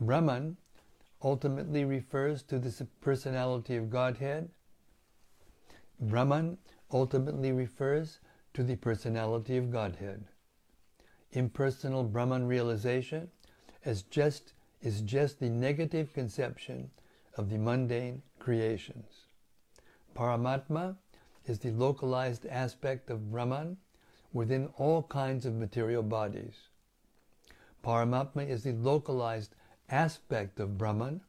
[0.00, 0.56] Brahman
[1.22, 4.50] ultimately refers to the personality of Godhead.
[6.00, 6.58] Brahman
[6.92, 8.18] ultimately refers
[8.54, 10.24] to the personality of Godhead.
[11.32, 13.30] Impersonal Brahman realization
[13.84, 14.52] is just,
[14.82, 16.90] is just the negative conception
[17.36, 19.26] of the mundane creations.
[20.14, 20.96] Paramatma
[21.46, 23.76] is the localized aspect of Brahman
[24.32, 26.54] within all kinds of material bodies.
[27.84, 29.54] Paramatma is the localized
[29.90, 31.20] aspect of Brahman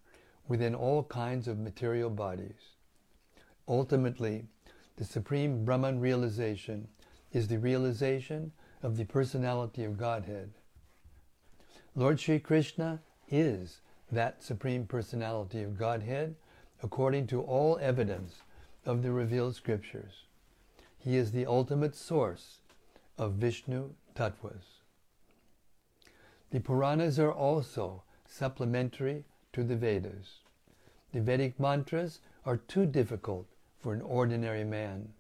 [0.48, 2.76] within all kinds of material bodies.
[3.68, 4.46] Ultimately,
[4.98, 6.88] the supreme Brahman realization
[7.34, 10.52] is the realization of the personality of Godhead.
[11.96, 16.36] Lord Sri Krishna is that supreme personality of Godhead
[16.84, 18.44] according to all evidence
[18.86, 20.26] of the revealed scriptures.
[20.98, 22.60] He is the ultimate source
[23.18, 24.82] of Vishnu Tattvas.
[26.52, 28.04] The Puranas are also
[28.36, 30.42] supplementary to the Vedas.
[31.14, 33.48] The Vedic mantras are too difficult
[33.80, 35.14] for an ordinary man.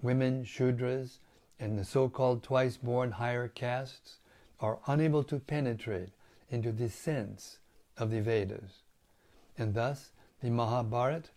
[0.00, 1.18] Women, Shudras,
[1.60, 4.18] and the so-called twice-born higher castes
[4.58, 6.10] are unable to penetrate
[6.50, 7.58] into the sense
[7.96, 8.82] of the Vedas.
[9.56, 10.10] And thus,
[10.40, 11.28] the Mahabharata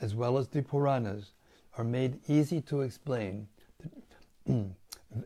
[0.00, 1.32] as well as the Puranas,
[1.76, 3.48] are made easy to explain.
[4.46, 4.74] and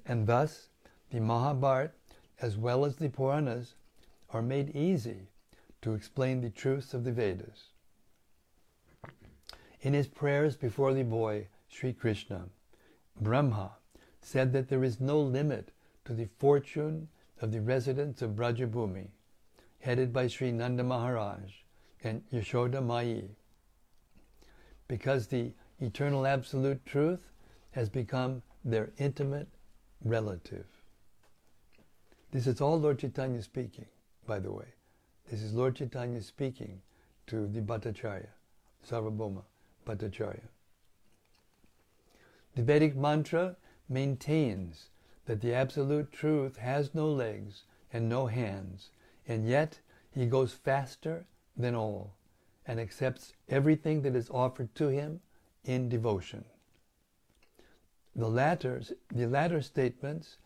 [0.06, 0.68] thus,
[1.10, 1.92] the Mahabharata,
[2.40, 3.74] as well as the Puranas,
[4.30, 5.28] are made easy
[5.82, 7.68] to explain the truths of the Vedas.
[9.80, 12.46] In his prayers before the boy, Sri Krishna,
[13.20, 13.72] Brahma
[14.20, 15.70] said that there is no limit
[16.04, 17.08] to the fortune
[17.40, 19.08] of the residents of Brajabhumi,
[19.80, 21.52] headed by Sri Nanda Maharaj
[22.02, 23.22] and Yashoda Mai
[24.88, 27.20] because the eternal absolute truth
[27.72, 29.48] has become their intimate
[30.02, 30.66] relative.
[32.32, 33.86] This is all Lord Chaitanya speaking,
[34.28, 34.66] by the way.
[35.30, 36.82] This is Lord Chaitanya speaking
[37.26, 38.28] to the Bhattacharya,
[38.86, 39.42] Sarvabhauma
[39.86, 40.44] Bhattacharya.
[42.54, 43.56] The Vedic mantra
[43.88, 44.90] maintains
[45.24, 48.90] that the absolute truth has no legs and no hands,
[49.26, 49.80] and yet
[50.14, 51.24] he goes faster
[51.56, 52.12] than all
[52.66, 55.20] and accepts everything that is offered to him
[55.64, 56.44] in devotion.
[58.14, 60.36] The latter, the latter statements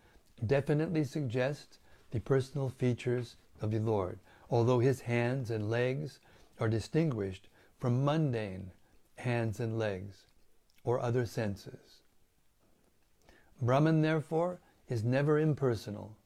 [0.47, 1.79] definitely suggest
[2.13, 4.19] the personal features of the Lord,
[4.51, 6.19] although his hands and legs
[6.61, 7.49] are distinguished
[7.79, 8.71] from mundane
[9.17, 10.27] hands and legs
[10.85, 12.03] or other senses.
[13.61, 16.17] Brahman, therefore, is never impersonal.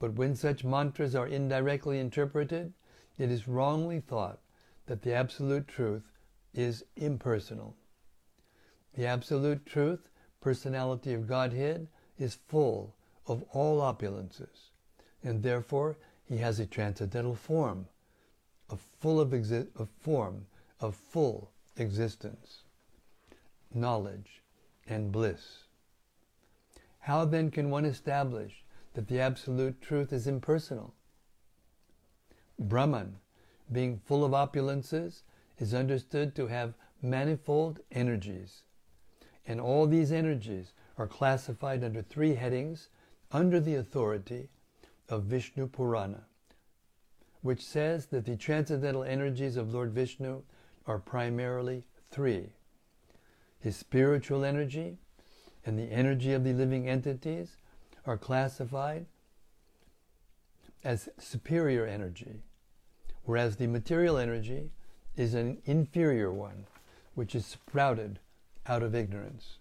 [0.00, 2.72] But when such mantras are indirectly interpreted,
[3.16, 4.40] it is wrongly thought
[4.86, 6.04] that the Absolute Truth
[6.54, 7.76] is impersonal.
[8.94, 10.08] The Absolute Truth,
[10.40, 12.94] personality of Godhead, is full
[13.26, 14.70] of all opulences,
[15.22, 15.96] and therefore
[16.28, 17.86] he has a transcendental form,
[18.70, 20.46] a full of, exi- a form
[20.78, 22.64] of full existence,
[23.72, 24.42] knowledge,
[24.86, 25.64] and bliss.
[27.00, 28.62] How then can one establish
[28.92, 30.92] that the absolute truth is impersonal?
[32.58, 33.16] Brahman,
[33.72, 35.22] being full of opulences,
[35.58, 38.62] is understood to have manifold energies.
[39.46, 42.88] And all these energies are classified under three headings
[43.32, 44.50] under the authority
[45.08, 46.24] of Vishnu Purana,
[47.42, 50.42] which says that the transcendental energies of Lord Vishnu
[50.86, 52.50] are primarily three
[53.60, 54.98] his spiritual energy,
[55.66, 57.56] and the energy of the living entities
[58.06, 59.06] are classified
[60.84, 62.42] as superior energy,
[63.24, 64.70] whereas the material energy
[65.16, 66.66] is an inferior one,
[67.14, 68.20] which is sprouted
[68.66, 69.58] out of ignorance.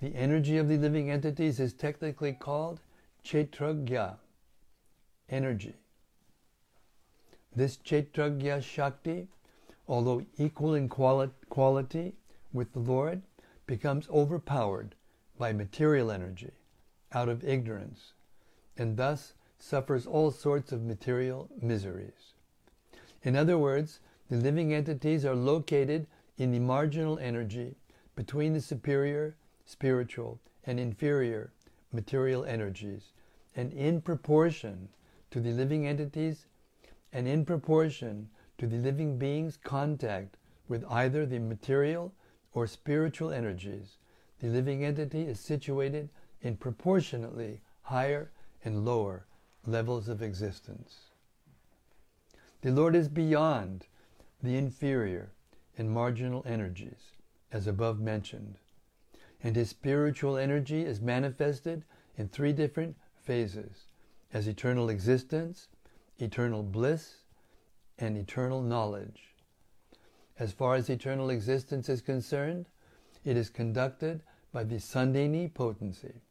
[0.00, 2.80] The energy of the living entities is technically called
[3.26, 4.18] Kshetragya,
[5.28, 5.74] energy.
[7.56, 9.26] This Kshetragya Shakti,
[9.88, 12.14] although equal in quali- quality
[12.52, 13.22] with the Lord,
[13.66, 14.94] becomes overpowered
[15.36, 16.52] by material energy
[17.10, 18.12] out of ignorance
[18.76, 22.34] and thus suffers all sorts of material miseries.
[23.24, 23.98] In other words,
[24.30, 26.06] the living entities are located
[26.38, 27.74] in the marginal energy
[28.14, 29.34] between the superior
[29.64, 31.50] spiritual and inferior
[31.92, 33.12] material energies,
[33.56, 34.88] and in proportion
[35.30, 36.46] to the living entities
[37.12, 40.36] and in proportion to the living being's contact
[40.68, 42.12] with either the material
[42.52, 43.96] or spiritual energies,
[44.40, 46.10] the living entity is situated
[46.42, 48.30] in proportionately higher
[48.64, 49.26] and lower
[49.66, 51.10] levels of existence.
[52.60, 53.86] The Lord is beyond
[54.42, 55.32] the inferior
[55.78, 57.12] and marginal energies,
[57.52, 58.56] as above mentioned,
[59.42, 61.84] and his spiritual energy is manifested
[62.16, 63.86] in three different phases
[64.32, 65.68] as eternal existence,
[66.18, 67.16] eternal bliss,
[67.98, 69.34] and eternal knowledge.
[70.38, 72.66] As far as eternal existence is concerned,
[73.24, 76.22] it is conducted by the Sandhini potency.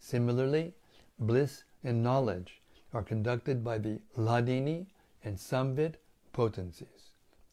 [0.00, 0.74] Similarly,
[1.18, 2.60] bliss and knowledge
[2.92, 4.86] are conducted by the Hladini
[5.24, 5.94] and Samvit
[6.32, 7.10] potencies,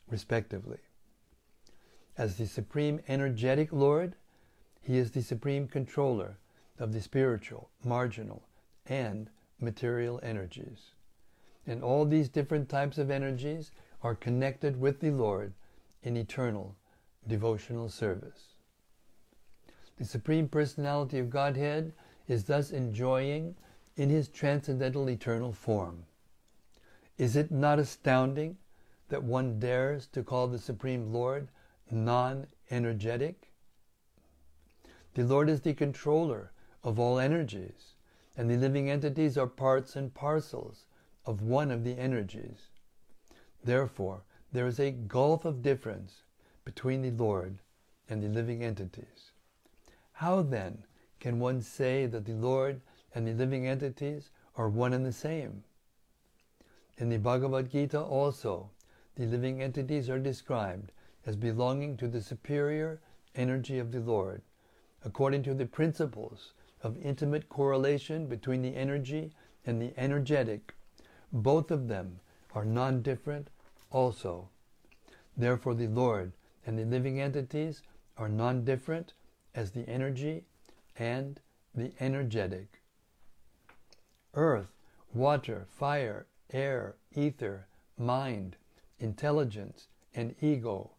[0.10, 0.78] respectively.
[2.18, 4.16] As the supreme energetic Lord,
[4.82, 6.38] he is the supreme controller
[6.80, 8.45] of the spiritual, marginal,
[8.86, 10.92] and material energies.
[11.66, 13.72] And all these different types of energies
[14.02, 15.54] are connected with the Lord
[16.04, 16.76] in eternal
[17.28, 18.56] devotional service.
[19.98, 21.94] The Supreme Personality of Godhead
[22.28, 23.56] is thus enjoying
[23.96, 26.06] in his transcendental eternal form.
[27.18, 28.58] Is it not astounding
[29.08, 31.48] that one dares to call the Supreme Lord
[31.90, 33.52] non energetic?
[35.14, 36.52] The Lord is the controller
[36.84, 37.95] of all energies,
[38.38, 40.86] and the living entities are parts and parcels
[41.26, 42.70] of one of the energies.
[43.64, 46.24] Therefore, there is a gulf of difference
[46.64, 47.60] between the Lord
[48.10, 49.32] and the living entities.
[50.14, 50.84] How then
[51.20, 52.82] can one say that the Lord
[53.14, 55.64] and the living entities are one and the same?
[56.98, 58.70] In the Bhagavad Gita also,
[59.16, 60.92] the living entities are described
[61.26, 63.02] as belonging to the superior
[63.36, 64.42] energy of the Lord,
[65.04, 69.32] according to the principles of intimate correlation between the energy
[69.66, 70.74] and the energetic.
[71.32, 72.20] Both of them
[72.54, 73.50] are non different
[73.92, 74.50] also.
[75.36, 76.32] Therefore, the Lord
[76.66, 77.82] and the living entities
[78.18, 79.14] are non different
[79.54, 80.46] as the energy
[80.98, 81.40] and
[81.74, 82.82] the energetic.
[84.34, 84.72] Earth,
[85.14, 87.68] water, fire, air, ether,
[87.98, 88.58] mind,
[89.00, 90.92] intelligence, and ego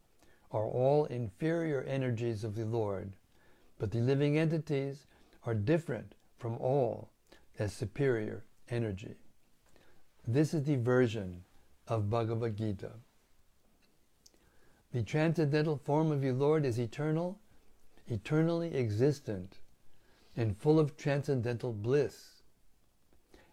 [0.50, 3.12] are all inferior energies of the Lord,
[3.78, 5.06] but the living entities
[5.47, 7.09] are different from all
[7.59, 9.14] as superior energy.
[10.26, 11.44] This is the version
[11.86, 12.90] of Bhagavad Gita.
[14.92, 17.38] The transcendental form of your Lord is eternal,
[18.09, 19.59] eternally existent,
[20.36, 22.42] and full of transcendental bliss.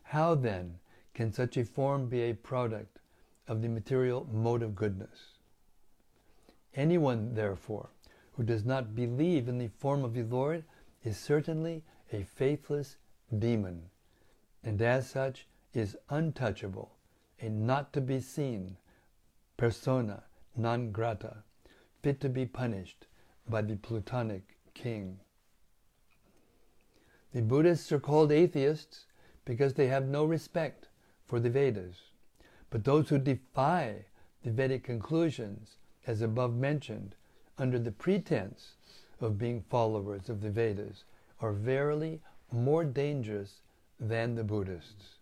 [0.04, 0.80] How then
[1.14, 3.00] can such a form be a product
[3.48, 5.38] of the material mode of goodness?
[6.76, 7.90] Anyone, therefore,
[8.34, 10.64] who does not believe in the form of the Lord
[11.04, 12.98] is certainly a faithless
[13.38, 13.90] demon,
[14.64, 16.92] and as such is untouchable,
[17.42, 18.78] a not to be seen
[19.58, 20.24] persona
[20.56, 21.44] non grata,
[22.02, 23.08] fit to be punished
[23.50, 25.20] by the Plutonic king.
[27.34, 29.06] The Buddhists are called atheists
[29.46, 30.88] because they have no respect
[31.26, 31.96] for the Vedas.
[32.70, 34.06] But those who defy
[34.44, 37.16] the Vedic conclusions, as above mentioned,
[37.58, 38.76] under the pretense
[39.24, 41.06] of being followers of the Vedas,
[41.40, 42.22] are verily
[42.52, 43.62] more dangerous
[44.00, 45.16] than the Buddhists.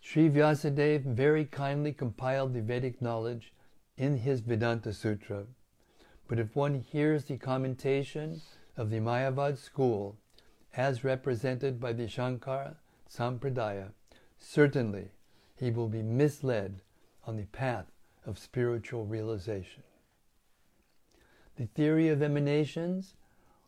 [0.00, 3.52] Sri Vyasadeva very kindly compiled the Vedic knowledge
[3.96, 5.46] in his Vedanta Sutra,
[6.28, 8.40] but if one hears the commentation
[8.76, 10.16] of the Mayavad school
[10.74, 12.76] as represented by the Shankara
[13.08, 13.92] Sampradaya,
[14.38, 15.10] certainly
[15.56, 16.80] he will be misled
[17.26, 17.86] on the path
[18.26, 19.82] of spiritual realization.
[21.56, 23.14] The theory of emanations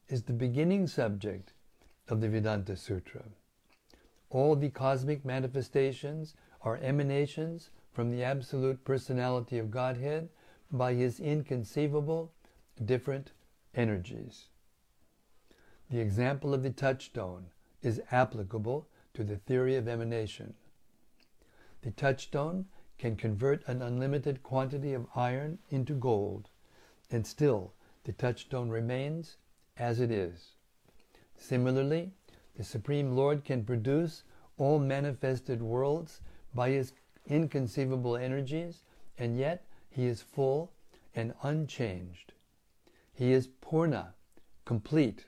[0.08, 1.52] is the beginning subject
[2.08, 3.24] of the Vedanta Sutra.
[4.30, 10.30] All the cosmic manifestations are emanations from the absolute personality of Godhead
[10.72, 12.32] by his inconceivable
[12.82, 13.32] different
[13.74, 14.46] energies.
[15.90, 17.46] The example of the touchstone
[17.82, 20.54] is applicable to the theory of emanation.
[21.82, 22.66] The touchstone
[22.98, 26.48] can convert an unlimited quantity of iron into gold,
[27.10, 27.72] and still
[28.04, 29.36] the touchstone remains
[29.76, 30.52] as it is.
[31.36, 32.12] Similarly,
[32.56, 34.22] the Supreme Lord can produce
[34.56, 36.20] all manifested worlds
[36.54, 36.92] by his
[37.26, 38.82] inconceivable energies,
[39.18, 40.72] and yet he is full
[41.14, 42.32] and unchanged.
[43.12, 44.14] He is Purna,
[44.64, 45.26] complete,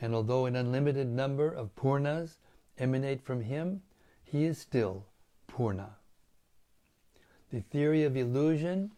[0.00, 2.38] and although an unlimited number of Purnas
[2.78, 3.82] emanate from him,
[4.22, 5.06] he is still
[5.46, 5.96] Purna.
[7.50, 8.92] The theory of illusion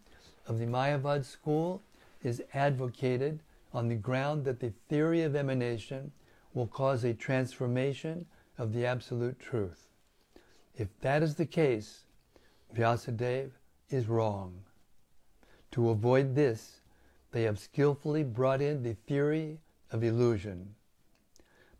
[0.46, 1.82] of the Mayavad school
[2.22, 3.40] is advocated
[3.72, 6.12] on the ground that the theory of emanation
[6.54, 8.26] will cause a transformation
[8.58, 9.88] of the absolute truth.
[10.76, 12.04] If that is the case,
[12.74, 13.50] Vyasadeva
[13.88, 14.62] is wrong.
[15.72, 16.80] To avoid this,
[17.32, 19.58] they have skillfully brought in the theory
[19.92, 20.74] of illusion.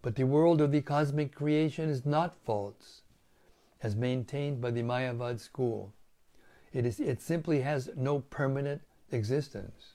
[0.03, 3.03] But the world of the cosmic creation is not false,
[3.83, 5.93] as maintained by the Mayavad school.
[6.73, 9.95] It, is, it simply has no permanent existence.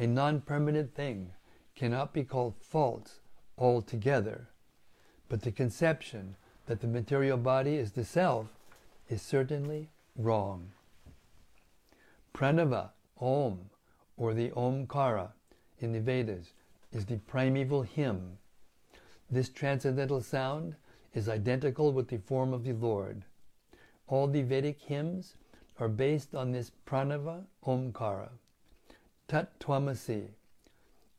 [0.00, 1.32] A non permanent thing
[1.76, 3.20] cannot be called false
[3.58, 4.48] altogether,
[5.28, 8.46] but the conception that the material body is the self
[9.10, 10.72] is certainly wrong.
[12.32, 13.68] Pranava, Om,
[14.16, 15.32] or the Omkara
[15.80, 16.54] in the Vedas,
[16.92, 18.38] is the primeval hymn.
[19.30, 20.76] This transcendental sound
[21.12, 23.26] is identical with the form of the Lord.
[24.08, 25.34] All the Vedic hymns
[25.78, 28.30] are based on this pranava omkara.
[29.30, 30.30] Tat Twamasi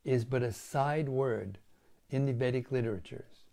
[0.04, 1.56] is but a side word
[2.10, 3.46] in the Vedic literatures,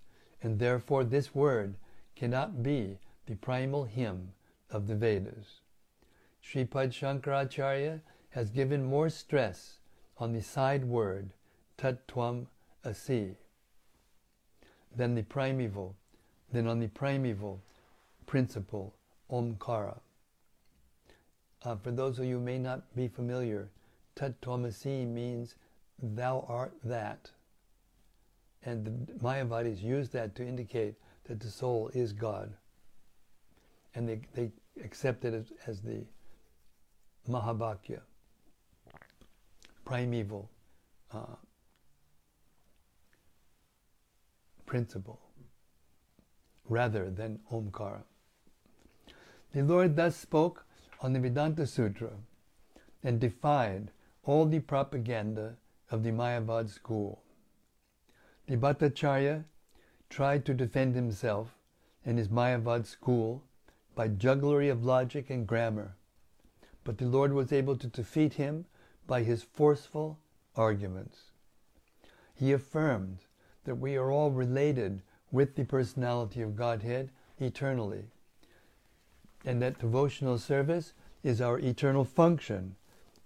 [0.43, 1.75] and therefore this word
[2.13, 4.33] cannot be the primal hymn
[4.69, 5.61] of the Vedas.
[6.43, 8.01] Sripad Shankaracharya
[8.31, 9.77] has given more stress
[10.17, 11.29] on the side word
[11.77, 12.47] Tattvam
[12.83, 13.37] Asi
[14.93, 15.95] than the primeval,
[16.51, 17.61] than on the primeval
[18.25, 18.93] principle
[19.31, 19.99] Omkara.
[21.63, 23.69] Uh, for those of you who may not be familiar,
[24.19, 25.55] Tattwamasi means
[26.01, 27.31] thou art that.
[28.63, 30.95] And the Mayavadis use that to indicate
[31.25, 32.53] that the soul is God.
[33.95, 34.51] And they, they
[34.83, 36.03] accept it as, as the
[37.29, 38.01] Mahavakya,
[39.85, 40.49] primeval
[41.13, 41.35] uh,
[44.65, 45.19] principle,
[46.67, 48.01] rather than Omkara.
[49.53, 50.65] The Lord thus spoke
[51.01, 52.11] on the Vedanta Sutra
[53.03, 53.91] and defied
[54.23, 55.55] all the propaganda
[55.89, 57.21] of the Mayavad school.
[58.47, 59.45] The Bhattacharya
[60.09, 61.55] tried to defend himself
[62.05, 63.43] and his Mayavad school
[63.95, 65.95] by jugglery of logic and grammar,
[66.83, 68.65] but the Lord was able to defeat him
[69.05, 70.19] by his forceful
[70.55, 71.31] arguments.
[72.33, 73.25] He affirmed
[73.65, 75.01] that we are all related
[75.31, 78.05] with the personality of Godhead eternally,
[79.45, 80.93] and that devotional service
[81.23, 82.75] is our eternal function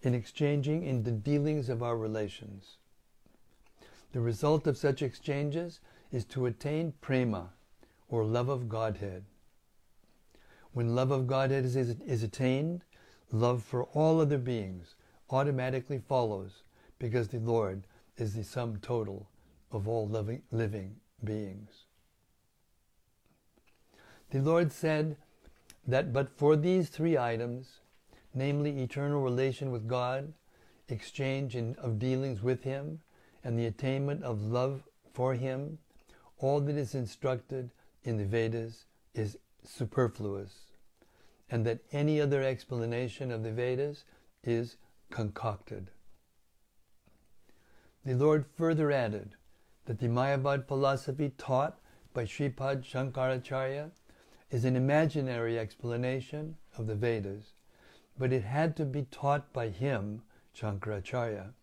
[0.03, 2.77] in exchanging in the dealings of our relations.
[4.11, 5.79] The result of such exchanges
[6.11, 7.49] is to attain prema,
[8.09, 9.23] or love of Godhead.
[10.73, 12.83] When love of Godhead is, is, attained,
[13.31, 14.95] love for all other beings
[15.29, 16.63] automatically follows
[16.99, 17.87] because the Lord
[18.17, 19.29] is the sum total
[19.71, 20.07] of all
[20.51, 21.85] living beings.
[24.29, 25.15] The Lord said
[25.87, 27.79] that but for these three items,
[28.33, 30.33] namely eternal relation with God,
[30.87, 33.01] exchange in, of dealings with Him,
[33.43, 35.77] and the attainment of love for Him,
[36.37, 37.71] all that is instructed
[38.03, 40.71] in the Vedas is superfluous,
[41.49, 44.03] and that any other explanation of the Vedas
[44.43, 44.77] is
[45.09, 45.91] concocted.
[48.05, 49.35] The Lord further added
[49.85, 51.79] that the Mayavad philosophy taught
[52.13, 53.91] by Sripad Shankaracharya
[54.51, 57.53] is an imaginary explanation of the Vedas,
[58.17, 60.21] but it had to be taught by him,
[60.55, 61.53] Shankaracharya,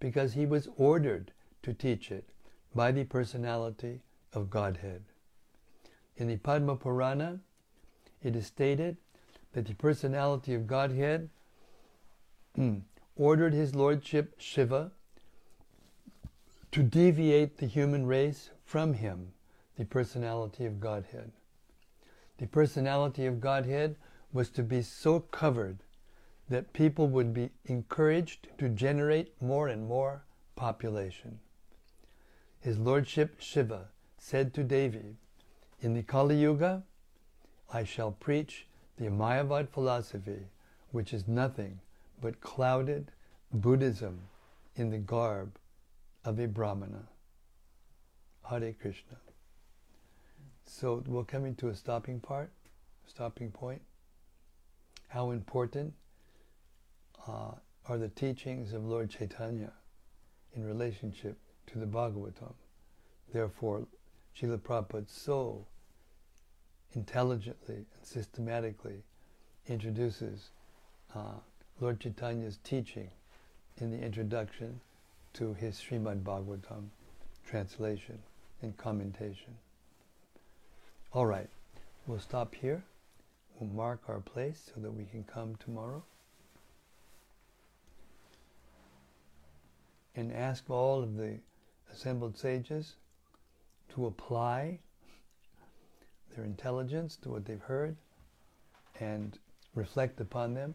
[0.00, 1.32] because he was ordered
[1.62, 2.28] to teach it
[2.74, 4.00] by the personality
[4.32, 5.04] of Godhead.
[6.16, 7.40] In the Padma Purana,
[8.22, 8.96] it is stated
[9.52, 11.30] that the personality of Godhead
[12.54, 12.78] hmm,
[13.16, 14.92] ordered his lordship Shiva
[16.72, 19.32] to deviate the human race from him,
[19.76, 21.32] the personality of Godhead.
[22.38, 23.96] The personality of Godhead
[24.32, 25.83] was to be so covered
[26.48, 30.24] that people would be encouraged to generate more and more
[30.56, 31.38] population.
[32.60, 33.88] His Lordship Shiva
[34.18, 35.16] said to Devi,
[35.80, 36.82] In the Kali Yuga,
[37.72, 38.66] I shall preach
[38.96, 40.46] the Mayavad philosophy,
[40.92, 41.80] which is nothing
[42.20, 43.10] but clouded
[43.52, 44.20] Buddhism
[44.76, 45.58] in the garb
[46.24, 47.08] of a Brahmana.
[48.48, 49.16] Hare Krishna.
[50.66, 52.50] So we're coming to a stopping part,
[53.06, 53.82] stopping point.
[55.08, 55.94] How important
[57.26, 57.52] uh,
[57.88, 59.72] are the teachings of Lord Chaitanya
[60.54, 61.36] in relationship
[61.68, 62.54] to the Bhagavatam?
[63.32, 63.86] Therefore,
[64.38, 65.66] Srila Prabhupada so
[66.94, 69.02] intelligently and systematically
[69.66, 70.50] introduces
[71.14, 71.38] uh,
[71.80, 73.10] Lord Chaitanya's teaching
[73.78, 74.80] in the introduction
[75.34, 76.86] to his Srimad Bhagavatam
[77.46, 78.18] translation
[78.62, 79.54] and commentation.
[81.12, 81.48] All right,
[82.06, 82.82] we'll stop here.
[83.58, 86.02] We'll mark our place so that we can come tomorrow.
[90.16, 91.38] And ask all of the
[91.92, 92.94] assembled sages
[93.90, 94.78] to apply
[96.34, 97.96] their intelligence to what they've heard
[99.00, 99.38] and
[99.74, 100.74] reflect upon them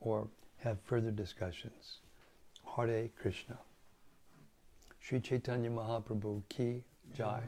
[0.00, 0.28] or
[0.58, 1.98] have further discussions.
[2.76, 3.58] Hare Krishna.
[5.00, 6.82] Sri Chaitanya Mahaprabhu ki
[7.14, 7.42] jai.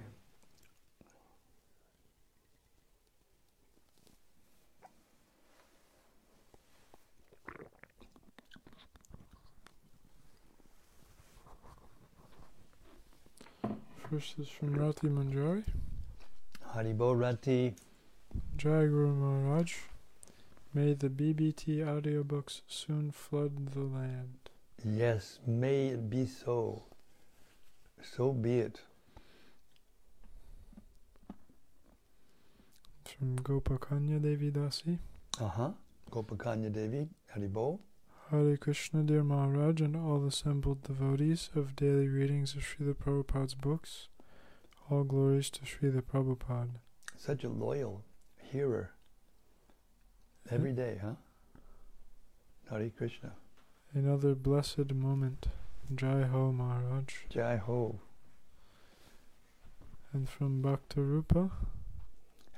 [14.10, 15.64] First is from Rati Manjari.
[16.74, 17.74] Haribo Rati.
[18.56, 19.74] Jai Guru Maharaj.
[20.72, 24.48] May the BBT audiobooks soon flood the land.
[24.82, 26.84] Yes, may it be so.
[28.02, 28.80] So be it.
[33.04, 34.98] From Gopakanya Devi Dasi.
[35.38, 35.70] Uh huh.
[36.10, 37.78] Gopakanya Devi, Haribo.
[38.30, 44.08] Hare Krishna, dear Maharaj, and all assembled devotees of daily readings of Srila Prabhupada's books.
[44.90, 46.80] All glories to Srila Prabhupada.
[47.16, 48.04] Such a loyal
[48.36, 48.90] hearer.
[50.46, 50.54] Hmm?
[50.56, 51.14] Every day, huh?
[52.68, 53.32] Hare Krishna.
[53.94, 55.46] Another blessed moment.
[55.94, 57.14] Jai Ho Maharaj.
[57.30, 57.98] Jai Ho.
[60.12, 61.50] And from Bhaktarupa,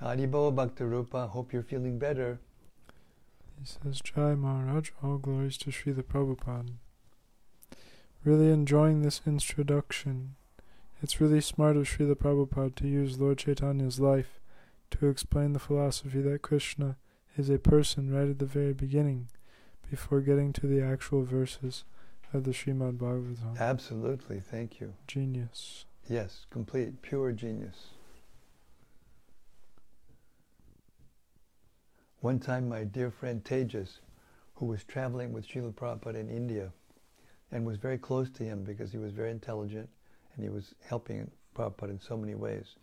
[0.02, 1.28] Haribo Bhaktarupa.
[1.28, 2.40] Hope you're feeling better.
[3.60, 6.72] He says, Jai Maharaj, all glories to Srila Prabhupada.
[8.24, 10.34] Really enjoying this introduction.
[11.02, 14.40] It's really smart of Srila Prabhupada to use Lord Chaitanya's life
[14.90, 16.96] to explain the philosophy that Krishna
[17.36, 19.28] is a person right at the very beginning,
[19.88, 21.84] before getting to the actual verses
[22.32, 23.58] of the Srimad Bhagavatam.
[23.58, 24.40] Absolutely.
[24.40, 24.94] Thank you.
[25.06, 25.84] Genius.
[26.08, 27.90] Yes, complete, pure genius.
[32.20, 34.00] One time, my dear friend Tejas,
[34.56, 36.70] who was traveling with Srila Prabhupada in India
[37.50, 39.88] and was very close to him because he was very intelligent
[40.34, 42.76] and he was helping Prabhupada in so many ways,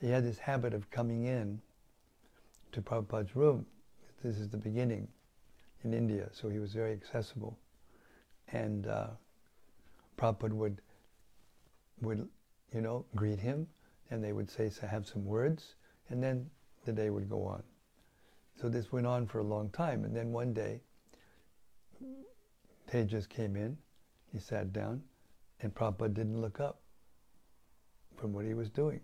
[0.00, 1.60] he had this habit of coming in
[2.72, 3.66] to Prabhupada's room.
[4.24, 5.06] This is the beginning
[5.84, 7.58] in India, so he was very accessible.
[8.52, 9.08] And uh,
[10.16, 10.80] Prabhupada would,
[12.00, 12.26] would,
[12.72, 13.66] you know, greet him,
[14.10, 15.74] and they would say, so have some words,
[16.08, 16.48] and then
[16.86, 17.62] the day would go on.
[18.60, 20.80] So this went on for a long time, and then one day,
[22.90, 23.76] Tejas came in,
[24.32, 25.02] he sat down,
[25.60, 26.80] and Prabhupada didn't look up
[28.16, 29.00] from what he was doing.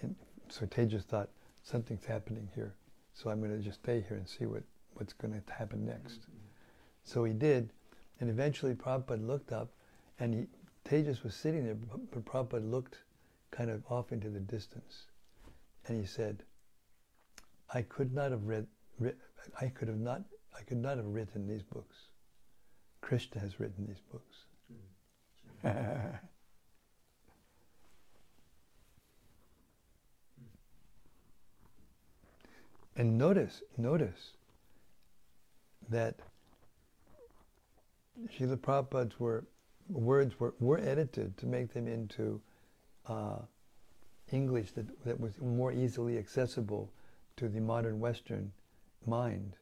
[0.00, 0.14] And
[0.48, 1.28] so Tejas thought,
[1.62, 2.74] something's happening here,
[3.12, 4.62] so I'm going to just stay here and see what,
[4.94, 6.20] what's going to happen next.
[7.04, 7.70] So he did,
[8.20, 9.68] and eventually Prabhupada looked up,
[10.18, 10.46] and he,
[10.88, 12.98] Tejas was sitting there, but Prabhupada looked
[13.50, 15.06] kind of off into the distance,
[15.86, 16.44] and he said,
[17.72, 18.66] "I could not have read,
[18.98, 19.16] read
[19.60, 20.22] I could have not,
[20.58, 21.96] I could not have written these books.
[23.00, 24.46] Krishna has written these books."
[32.96, 34.32] and notice, notice
[35.88, 36.20] that
[38.28, 39.44] Srila Prabhupada's were,
[39.88, 42.40] words were, were edited to make them into
[43.06, 43.38] uh,
[44.32, 46.90] English that, that was more easily accessible
[47.36, 48.52] to the modern Western
[49.06, 49.54] mind.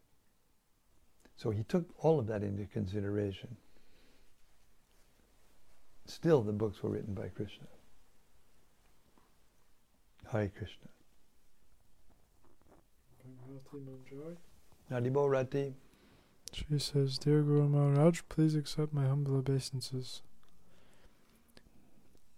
[1.36, 3.56] So he took all of that into consideration.
[6.06, 7.66] Still, the books were written by Krishna.
[10.32, 10.88] Hare Krishna.
[14.90, 15.74] Haribo Rati.
[16.52, 20.22] She says, Dear Guru Maharaj, please accept my humble obeisances.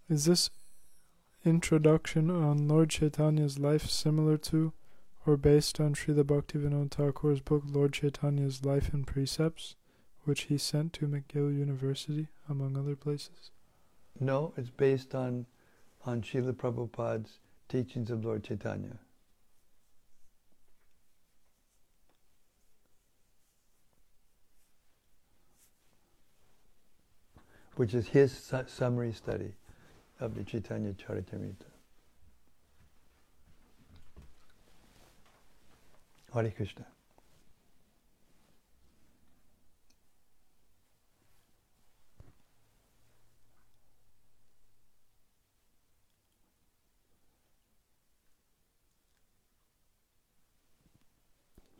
[0.09, 0.49] Is this
[1.45, 4.73] introduction on Lord Chaitanya's life similar to
[5.25, 9.75] or based on Srila Bhaktivinoda Thakur's book Lord Chaitanya's Life and Precepts,
[10.23, 13.51] which he sent to McGill University, among other places?
[14.19, 15.45] No, it's based on
[16.03, 18.97] on Srila Prabhupada's teachings of Lord Chaitanya.
[27.75, 29.53] Which is his su- summary study
[30.19, 31.70] of the Chaitanya Charitamrita.
[36.33, 36.85] Hare Krishna.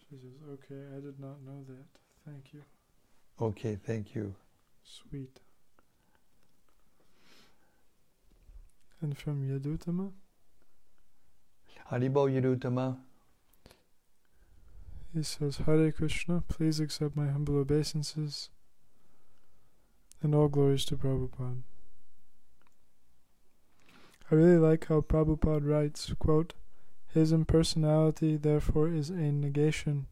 [0.10, 1.86] She says, Okay, I did not know that.
[2.26, 2.62] Thank you.
[3.42, 4.36] Okay, thank you.
[4.84, 5.40] Sweet.
[9.02, 10.12] And from Yadutama,
[11.90, 12.98] Haribo Yadutama.
[15.14, 18.50] He says, Hare Krishna, please accept my humble obeisances
[20.22, 21.64] and all glories to Prabhupada.
[24.30, 26.54] I really like how Prabhupada writes, quote,
[27.14, 30.08] His impersonality therefore is a negation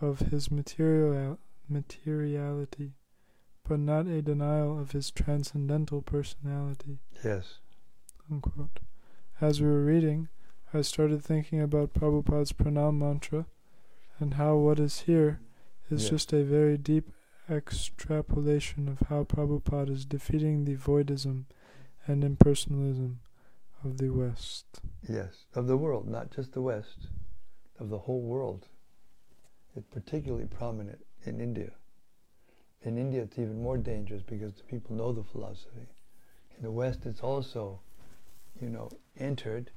[0.00, 2.92] of his material materiality,
[3.66, 6.98] but not a denial of his transcendental personality.
[7.24, 7.58] Yes.
[8.30, 8.80] Unquote.
[9.40, 10.28] As we were reading,
[10.74, 13.46] I started thinking about Prabhupada's pranam mantra
[14.20, 15.40] and how what is here
[15.90, 16.10] is Yeah.
[16.10, 17.10] just a very deep
[17.48, 21.44] extrapolation of how Prabhupada is defeating the voidism
[22.06, 23.16] and impersonalism
[23.84, 24.80] of the West.
[25.08, 27.08] Yes, of the world, not just the West,
[27.78, 28.68] of the whole world.
[29.76, 31.72] It's particularly prominent in India.
[32.82, 35.88] In India, it's even more dangerous because the people know the philosophy.
[36.56, 37.80] In the West, it's also,
[38.60, 39.70] you know, entered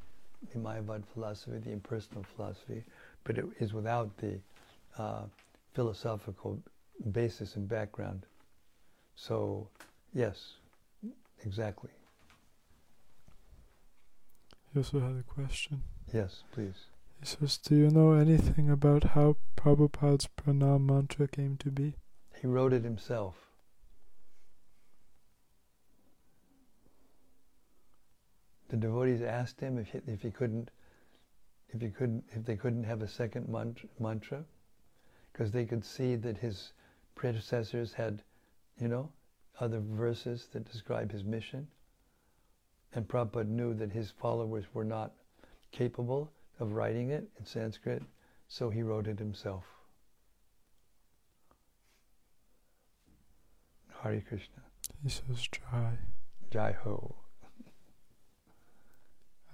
[0.51, 2.83] the Mayavad philosophy, the impersonal philosophy,
[3.23, 4.39] but it is without the
[4.97, 5.23] uh,
[5.73, 6.61] philosophical
[7.11, 8.25] basis and background.
[9.15, 9.67] So,
[10.13, 10.53] yes,
[11.45, 11.91] exactly.
[14.73, 15.83] He also had a question.
[16.13, 16.85] Yes, please.
[17.19, 21.95] He says, Do you know anything about how Prabhupada's pranam mantra came to be?
[22.41, 23.35] He wrote it himself.
[28.69, 30.71] The devotees asked him if he, if he couldn't,
[31.73, 34.43] if he couldn't, if they couldn't have a second mantra, mantra,
[35.31, 36.73] because they could see that his
[37.15, 38.21] predecessors had,
[38.79, 39.09] you know,
[39.59, 41.67] other verses that describe his mission.
[42.93, 45.13] And Prabhupada knew that his followers were not
[45.71, 48.03] capable of writing it in Sanskrit,
[48.47, 49.63] so he wrote it himself.
[54.01, 54.61] Hare Krishna.
[55.03, 55.97] He says, Try.
[56.49, 57.20] Jai Ho.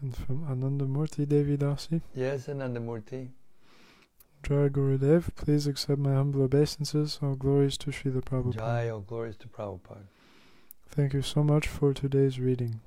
[0.02, 3.30] And from Anandamurti Devi Dasi, Yes, Anandamurti.
[4.44, 7.20] Jai Gurudev, please accept my humble obeisances.
[7.22, 8.56] All glories to Srila Prabhupada.
[8.56, 10.06] Jai, all glories to Prabhupada.
[10.90, 12.80] Thank you so much for today's reading.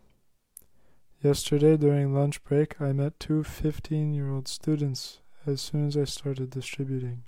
[1.23, 6.05] Yesterday, during lunch break, I met two 15 year old students as soon as I
[6.05, 7.25] started distributing.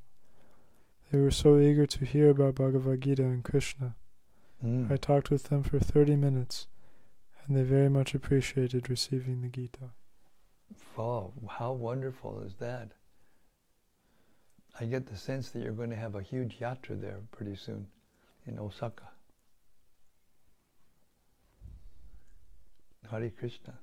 [1.11, 3.97] They were so eager to hear about Bhagavad Gita and Krishna.
[4.65, 4.91] Mm.
[4.91, 6.69] I talked with them for 30 minutes,
[7.47, 9.91] and they very much appreciated receiving the Gita.
[10.97, 12.93] Oh, how wonderful is that?
[14.81, 17.87] I get the sense that you're going to have a huge yatra there pretty soon.
[18.47, 19.05] in Osaka.
[23.11, 23.75] Hare Krishna.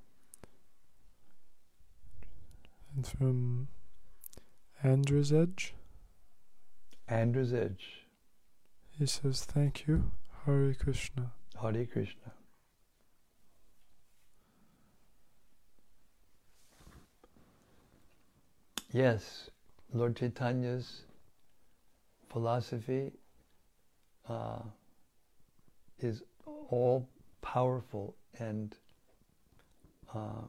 [2.96, 3.68] And from
[4.84, 5.76] Andrew's Edge,
[7.08, 8.06] Andrew's Edge.
[8.90, 10.12] he says, Thank you,
[10.46, 11.32] Hare Krishna.
[11.62, 12.34] Hare Krishna.
[18.92, 19.52] Yes,
[19.94, 21.02] Lord Chaitanya's
[22.30, 23.12] philosophy
[24.28, 24.62] uh,
[26.00, 27.08] is all
[27.42, 28.76] powerful and
[30.14, 30.42] uh,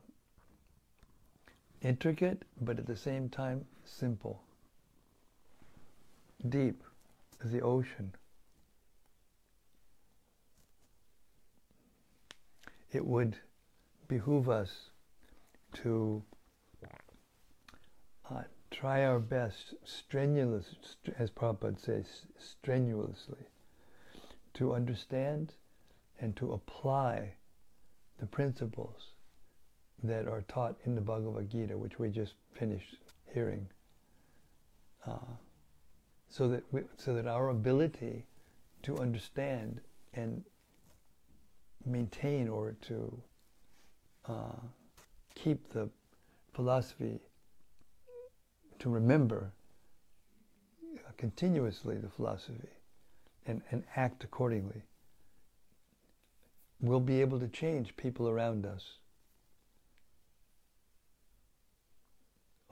[1.82, 4.42] intricate, but at the same time simple,
[6.48, 6.82] deep
[7.44, 8.14] as the ocean.
[12.90, 13.36] It would
[14.08, 14.88] behoove us
[15.74, 16.22] to
[18.30, 20.74] uh, try our best, strenuous,
[21.18, 23.46] as Prabhupada says, strenuously,
[24.54, 25.54] to understand
[26.20, 27.32] and to apply
[28.18, 29.14] the principles
[30.02, 32.96] that are taught in the Bhagavad Gita, which we just finished
[33.32, 33.66] hearing,
[35.06, 35.34] uh,
[36.28, 38.24] so that we, so that our ability
[38.82, 39.80] to understand
[40.14, 40.44] and
[41.84, 43.22] maintain or to
[44.28, 44.60] uh,
[45.34, 45.88] keep the
[46.52, 47.20] philosophy
[48.80, 49.52] to remember
[50.96, 52.68] uh, continuously the philosophy
[53.46, 54.82] and, and act accordingly,
[56.80, 58.84] we'll be able to change people around us.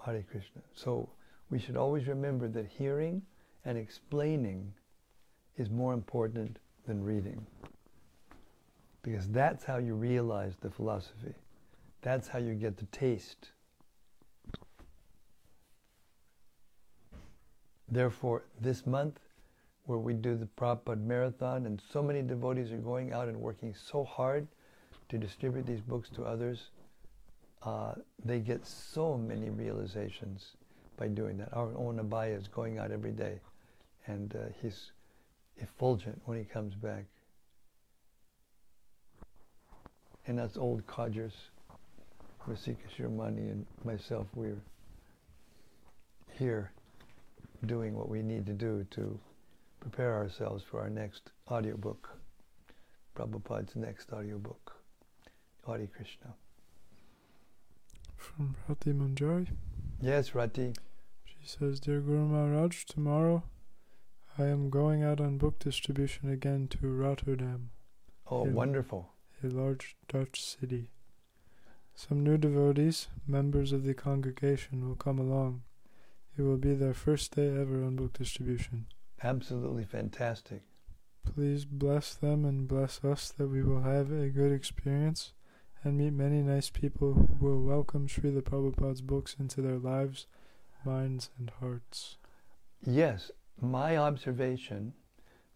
[0.05, 0.63] Hare Krishna.
[0.75, 1.11] So
[1.51, 3.23] we should always remember that hearing
[3.65, 4.73] and explaining
[5.57, 7.45] is more important than reading.
[9.03, 11.35] Because that's how you realize the philosophy.
[12.01, 13.51] That's how you get the taste.
[17.91, 19.19] Therefore, this month,
[19.87, 23.75] where we do the Prabhupada Marathon, and so many devotees are going out and working
[23.75, 24.47] so hard
[25.09, 26.71] to distribute these books to others,
[27.63, 30.57] uh, they get so many realizations
[30.99, 31.53] by doing that.
[31.55, 33.41] Our own Abaya is going out every day,
[34.07, 34.93] and uh, he's
[35.57, 37.05] effulgent when he comes back.
[40.27, 41.33] And us old codgers,
[42.47, 44.61] Rasika Shiromani and myself, we're
[46.39, 46.71] here
[47.67, 49.19] doing what we need to do to
[49.81, 52.09] prepare ourselves for our next audiobook,
[53.17, 54.77] Prabhupada's next audiobook,
[55.67, 56.35] Hare Krishna.
[58.17, 59.49] From Rati Manjari,
[60.01, 60.75] Yes, Rati.
[61.25, 63.43] she says, Dear Guru Maharaj, tomorrow
[64.37, 67.71] I am going out on book distribution again to Rotterdam,
[68.31, 68.53] Oh, Yeah.
[68.53, 69.11] wonderful.
[69.43, 70.91] a large Dutch city.
[71.95, 75.63] Some new devotees, members of the congregation, will come along.
[76.39, 78.87] It will be their first day ever on book distribution.
[79.25, 80.63] Absolutely fantastic.
[81.25, 85.33] Please bless them and bless us that we will have a good experience
[85.83, 90.29] and meet many nice people who will welcome Srila Prabhupada's books into their lives,
[90.85, 92.19] minds, and hearts.
[92.87, 94.93] Yes, my observation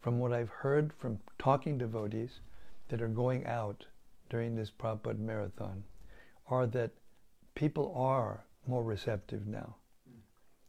[0.00, 2.40] from what I've heard from talking devotees
[2.88, 3.86] that are going out
[4.28, 5.84] during this Prabhupada marathon
[6.48, 6.90] are that
[7.54, 9.76] people are more receptive now.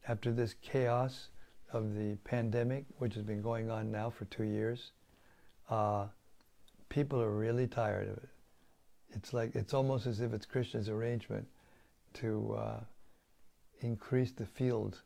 [0.08, 1.30] After this chaos
[1.72, 4.92] of the pandemic, which has been going on now for two years,
[5.70, 6.08] uh,
[6.90, 8.30] people are really tired of it.
[9.12, 11.48] It's like it's almost as if it's Krishna's arrangement
[12.16, 12.80] to uh,
[13.82, 15.02] increase the field,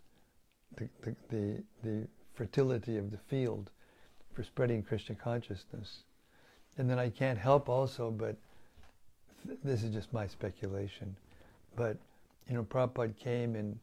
[0.76, 3.70] the, the, the, the fertility of the field
[4.34, 6.04] for spreading Krishna consciousness.
[6.78, 8.36] And then I can't help also, but
[9.45, 11.16] th- this is just my speculation,
[11.76, 11.98] but
[12.48, 13.80] you know, Prabhupada came in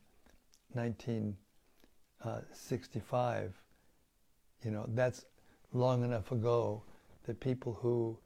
[0.75, 3.45] 1965.
[3.45, 3.49] Uh,
[4.65, 5.25] you know, that's
[5.73, 6.83] long enough ago
[7.27, 8.19] that people who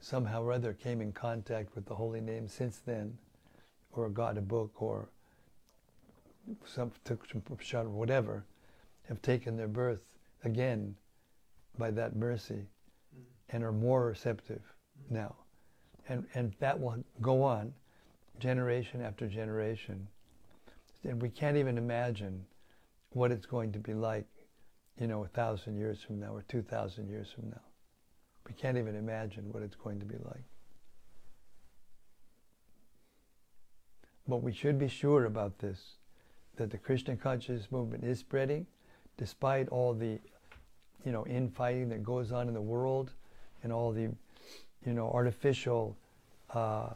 [0.00, 3.16] somehow or other came in contact with the holy name since then,
[3.92, 5.08] or got a book, or
[6.64, 8.44] some took some shot or whatever,
[9.08, 10.00] have taken their birth
[10.44, 10.94] again
[11.78, 12.66] by that mercy
[13.16, 13.22] mm.
[13.50, 15.14] and are more receptive mm.
[15.14, 15.34] now.
[16.08, 17.72] And, and that will go on
[18.38, 20.06] generation after generation.
[21.04, 22.44] And we can't even imagine
[23.10, 24.26] what it's going to be like,
[25.00, 27.60] you know, a thousand years from now or two thousand years from now.
[28.46, 30.44] We can't even imagine what it's going to be like.
[34.26, 35.80] But we should be sure about this,
[36.56, 38.66] that the Krishna consciousness movement is spreading,
[39.16, 40.18] despite all the,
[41.04, 43.12] you know, infighting that goes on in the world,
[43.62, 44.10] and all the,
[44.84, 45.96] you know, artificial
[46.52, 46.90] uh,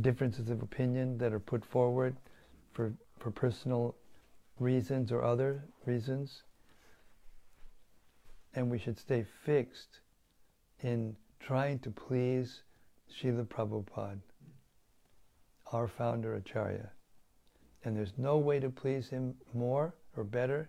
[0.00, 2.16] differences of opinion that are put forward
[2.72, 2.92] for
[3.22, 3.94] for personal
[4.58, 6.42] reasons or other reasons.
[8.54, 10.00] and we should stay fixed
[10.80, 12.62] in trying to please
[13.10, 14.20] Srila Prabhupada,
[15.72, 16.90] our founder Acharya.
[17.84, 20.68] And there's no way to please him more or better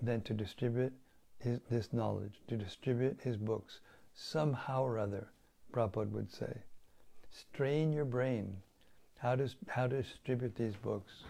[0.00, 0.94] than to distribute
[1.38, 3.80] his, this knowledge, to distribute his books
[4.14, 5.28] somehow or other,
[5.72, 6.62] Prabhupada would say.
[7.30, 8.56] Strain your brain
[9.18, 11.24] how to, how to distribute these books.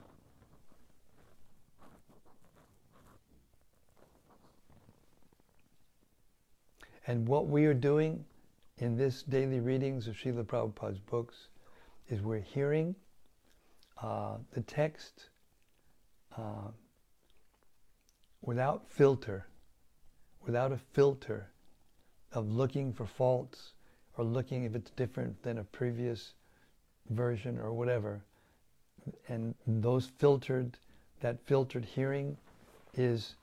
[7.06, 8.24] And what we are doing
[8.78, 11.48] in this daily readings of Srila Prabhupada's books
[12.08, 12.94] is we're hearing
[14.02, 15.28] uh, the text
[16.36, 16.70] uh,
[18.42, 19.46] without filter,
[20.44, 21.50] without a filter
[22.32, 23.72] of looking for faults
[24.16, 26.34] or looking if it's different than a previous
[27.10, 28.22] version or whatever.
[29.28, 30.78] And those filtered,
[31.20, 32.36] that filtered hearing
[32.94, 33.34] is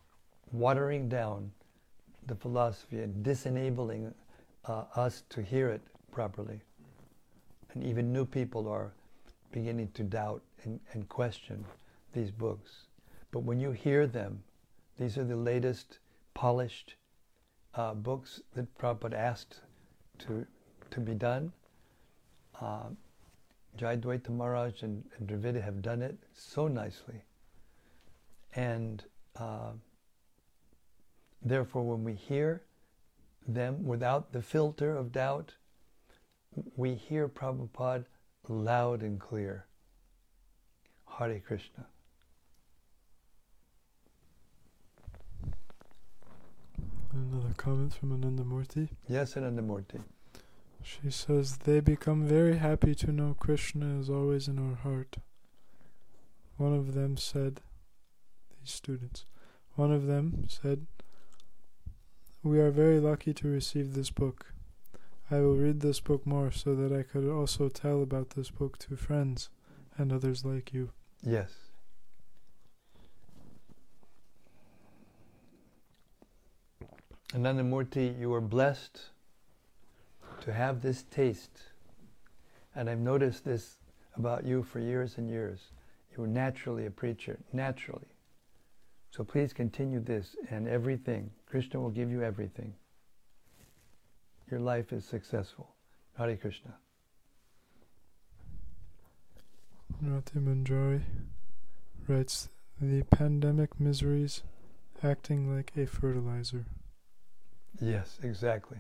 [0.52, 1.52] watering down
[2.32, 4.14] the philosophy and disenabling
[4.64, 5.82] uh, us to hear it
[6.14, 6.62] properly.
[7.74, 8.94] And even new people are
[9.52, 11.66] beginning to doubt and, and question
[12.14, 12.88] these books.
[13.32, 14.44] But when you hear them,
[14.98, 16.00] these are the latest
[16.34, 16.96] polished
[17.76, 19.60] uh, books that Prabhupada asked
[20.20, 20.46] to,
[20.92, 21.52] to be done.
[22.62, 22.92] Uh,
[23.78, 27.26] Jayadvaita Maharaj and, and Dravida have done it so nicely.
[28.56, 29.04] And
[29.38, 29.72] uh,
[31.44, 32.64] therefore, when we hear
[33.48, 35.56] them without the filter of doubt,
[36.76, 38.06] we hear Prabhupada
[38.48, 39.66] loud and clear.
[41.18, 41.86] Hare Krishna.
[47.14, 48.90] Another comment from Anandamurti.
[49.08, 50.02] Yes, Anandamurti.
[50.84, 55.18] She says, They become very happy to know Krishna is always in our heart.
[56.58, 57.62] One of them said,
[58.60, 59.26] These students,
[59.76, 60.88] one of them said,
[62.44, 64.54] We are very lucky to receive this book.
[65.30, 68.80] I will read this book more so that I could also tell about this book
[68.80, 69.50] to friends
[69.96, 70.90] and others like you.
[71.22, 71.52] Yes.
[77.34, 79.00] Anandamurti, you are blessed
[80.42, 81.62] to have this taste.
[82.76, 83.78] And I've noticed this
[84.18, 85.60] about you for years and years.
[86.12, 88.16] You were naturally a preacher, naturally.
[89.12, 91.30] So please continue this and everything.
[91.52, 92.74] Krishna will give you everything.
[94.50, 95.76] Your life is successful.
[96.18, 96.76] Hare Krishna.
[100.02, 101.02] Rati Manjari
[102.08, 102.48] writes
[102.80, 104.44] The pandemic miseries
[105.04, 106.68] acting like a fertilizer.
[107.82, 108.78] Yes, exactly.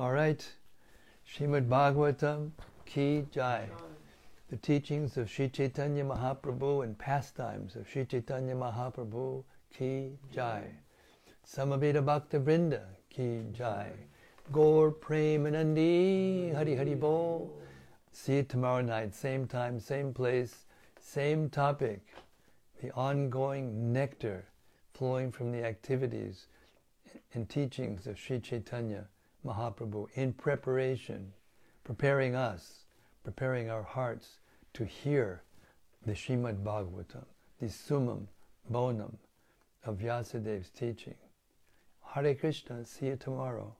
[0.00, 0.42] All right,
[1.28, 2.52] Shrimad Bhagavatam
[2.86, 3.68] Ki Jai.
[4.48, 9.44] The teachings of Sri Chaitanya Mahaprabhu and pastimes of Sri Chaitanya Mahaprabhu
[9.76, 10.62] Ki Jai.
[11.46, 12.80] Samaveta Bhakta Vrinda
[13.10, 13.90] Ki Jai.
[14.50, 17.50] Gaur Premanandi Hari Hari Bo.
[18.10, 20.64] See you tomorrow night, same time, same place,
[20.98, 22.00] same topic.
[22.80, 24.46] The ongoing nectar
[24.94, 26.46] flowing from the activities
[27.34, 29.04] and teachings of Sri Chaitanya
[29.44, 31.32] Mahaprabhu in preparation,
[31.84, 32.84] preparing us,
[33.24, 34.38] preparing our hearts
[34.74, 35.42] to hear
[36.04, 37.24] the Srimad Bhagavatam,
[37.60, 38.28] the summum
[38.68, 39.16] bonum
[39.84, 41.16] of Vyasadev's teaching.
[42.14, 43.74] Hare Krishna, see you tomorrow.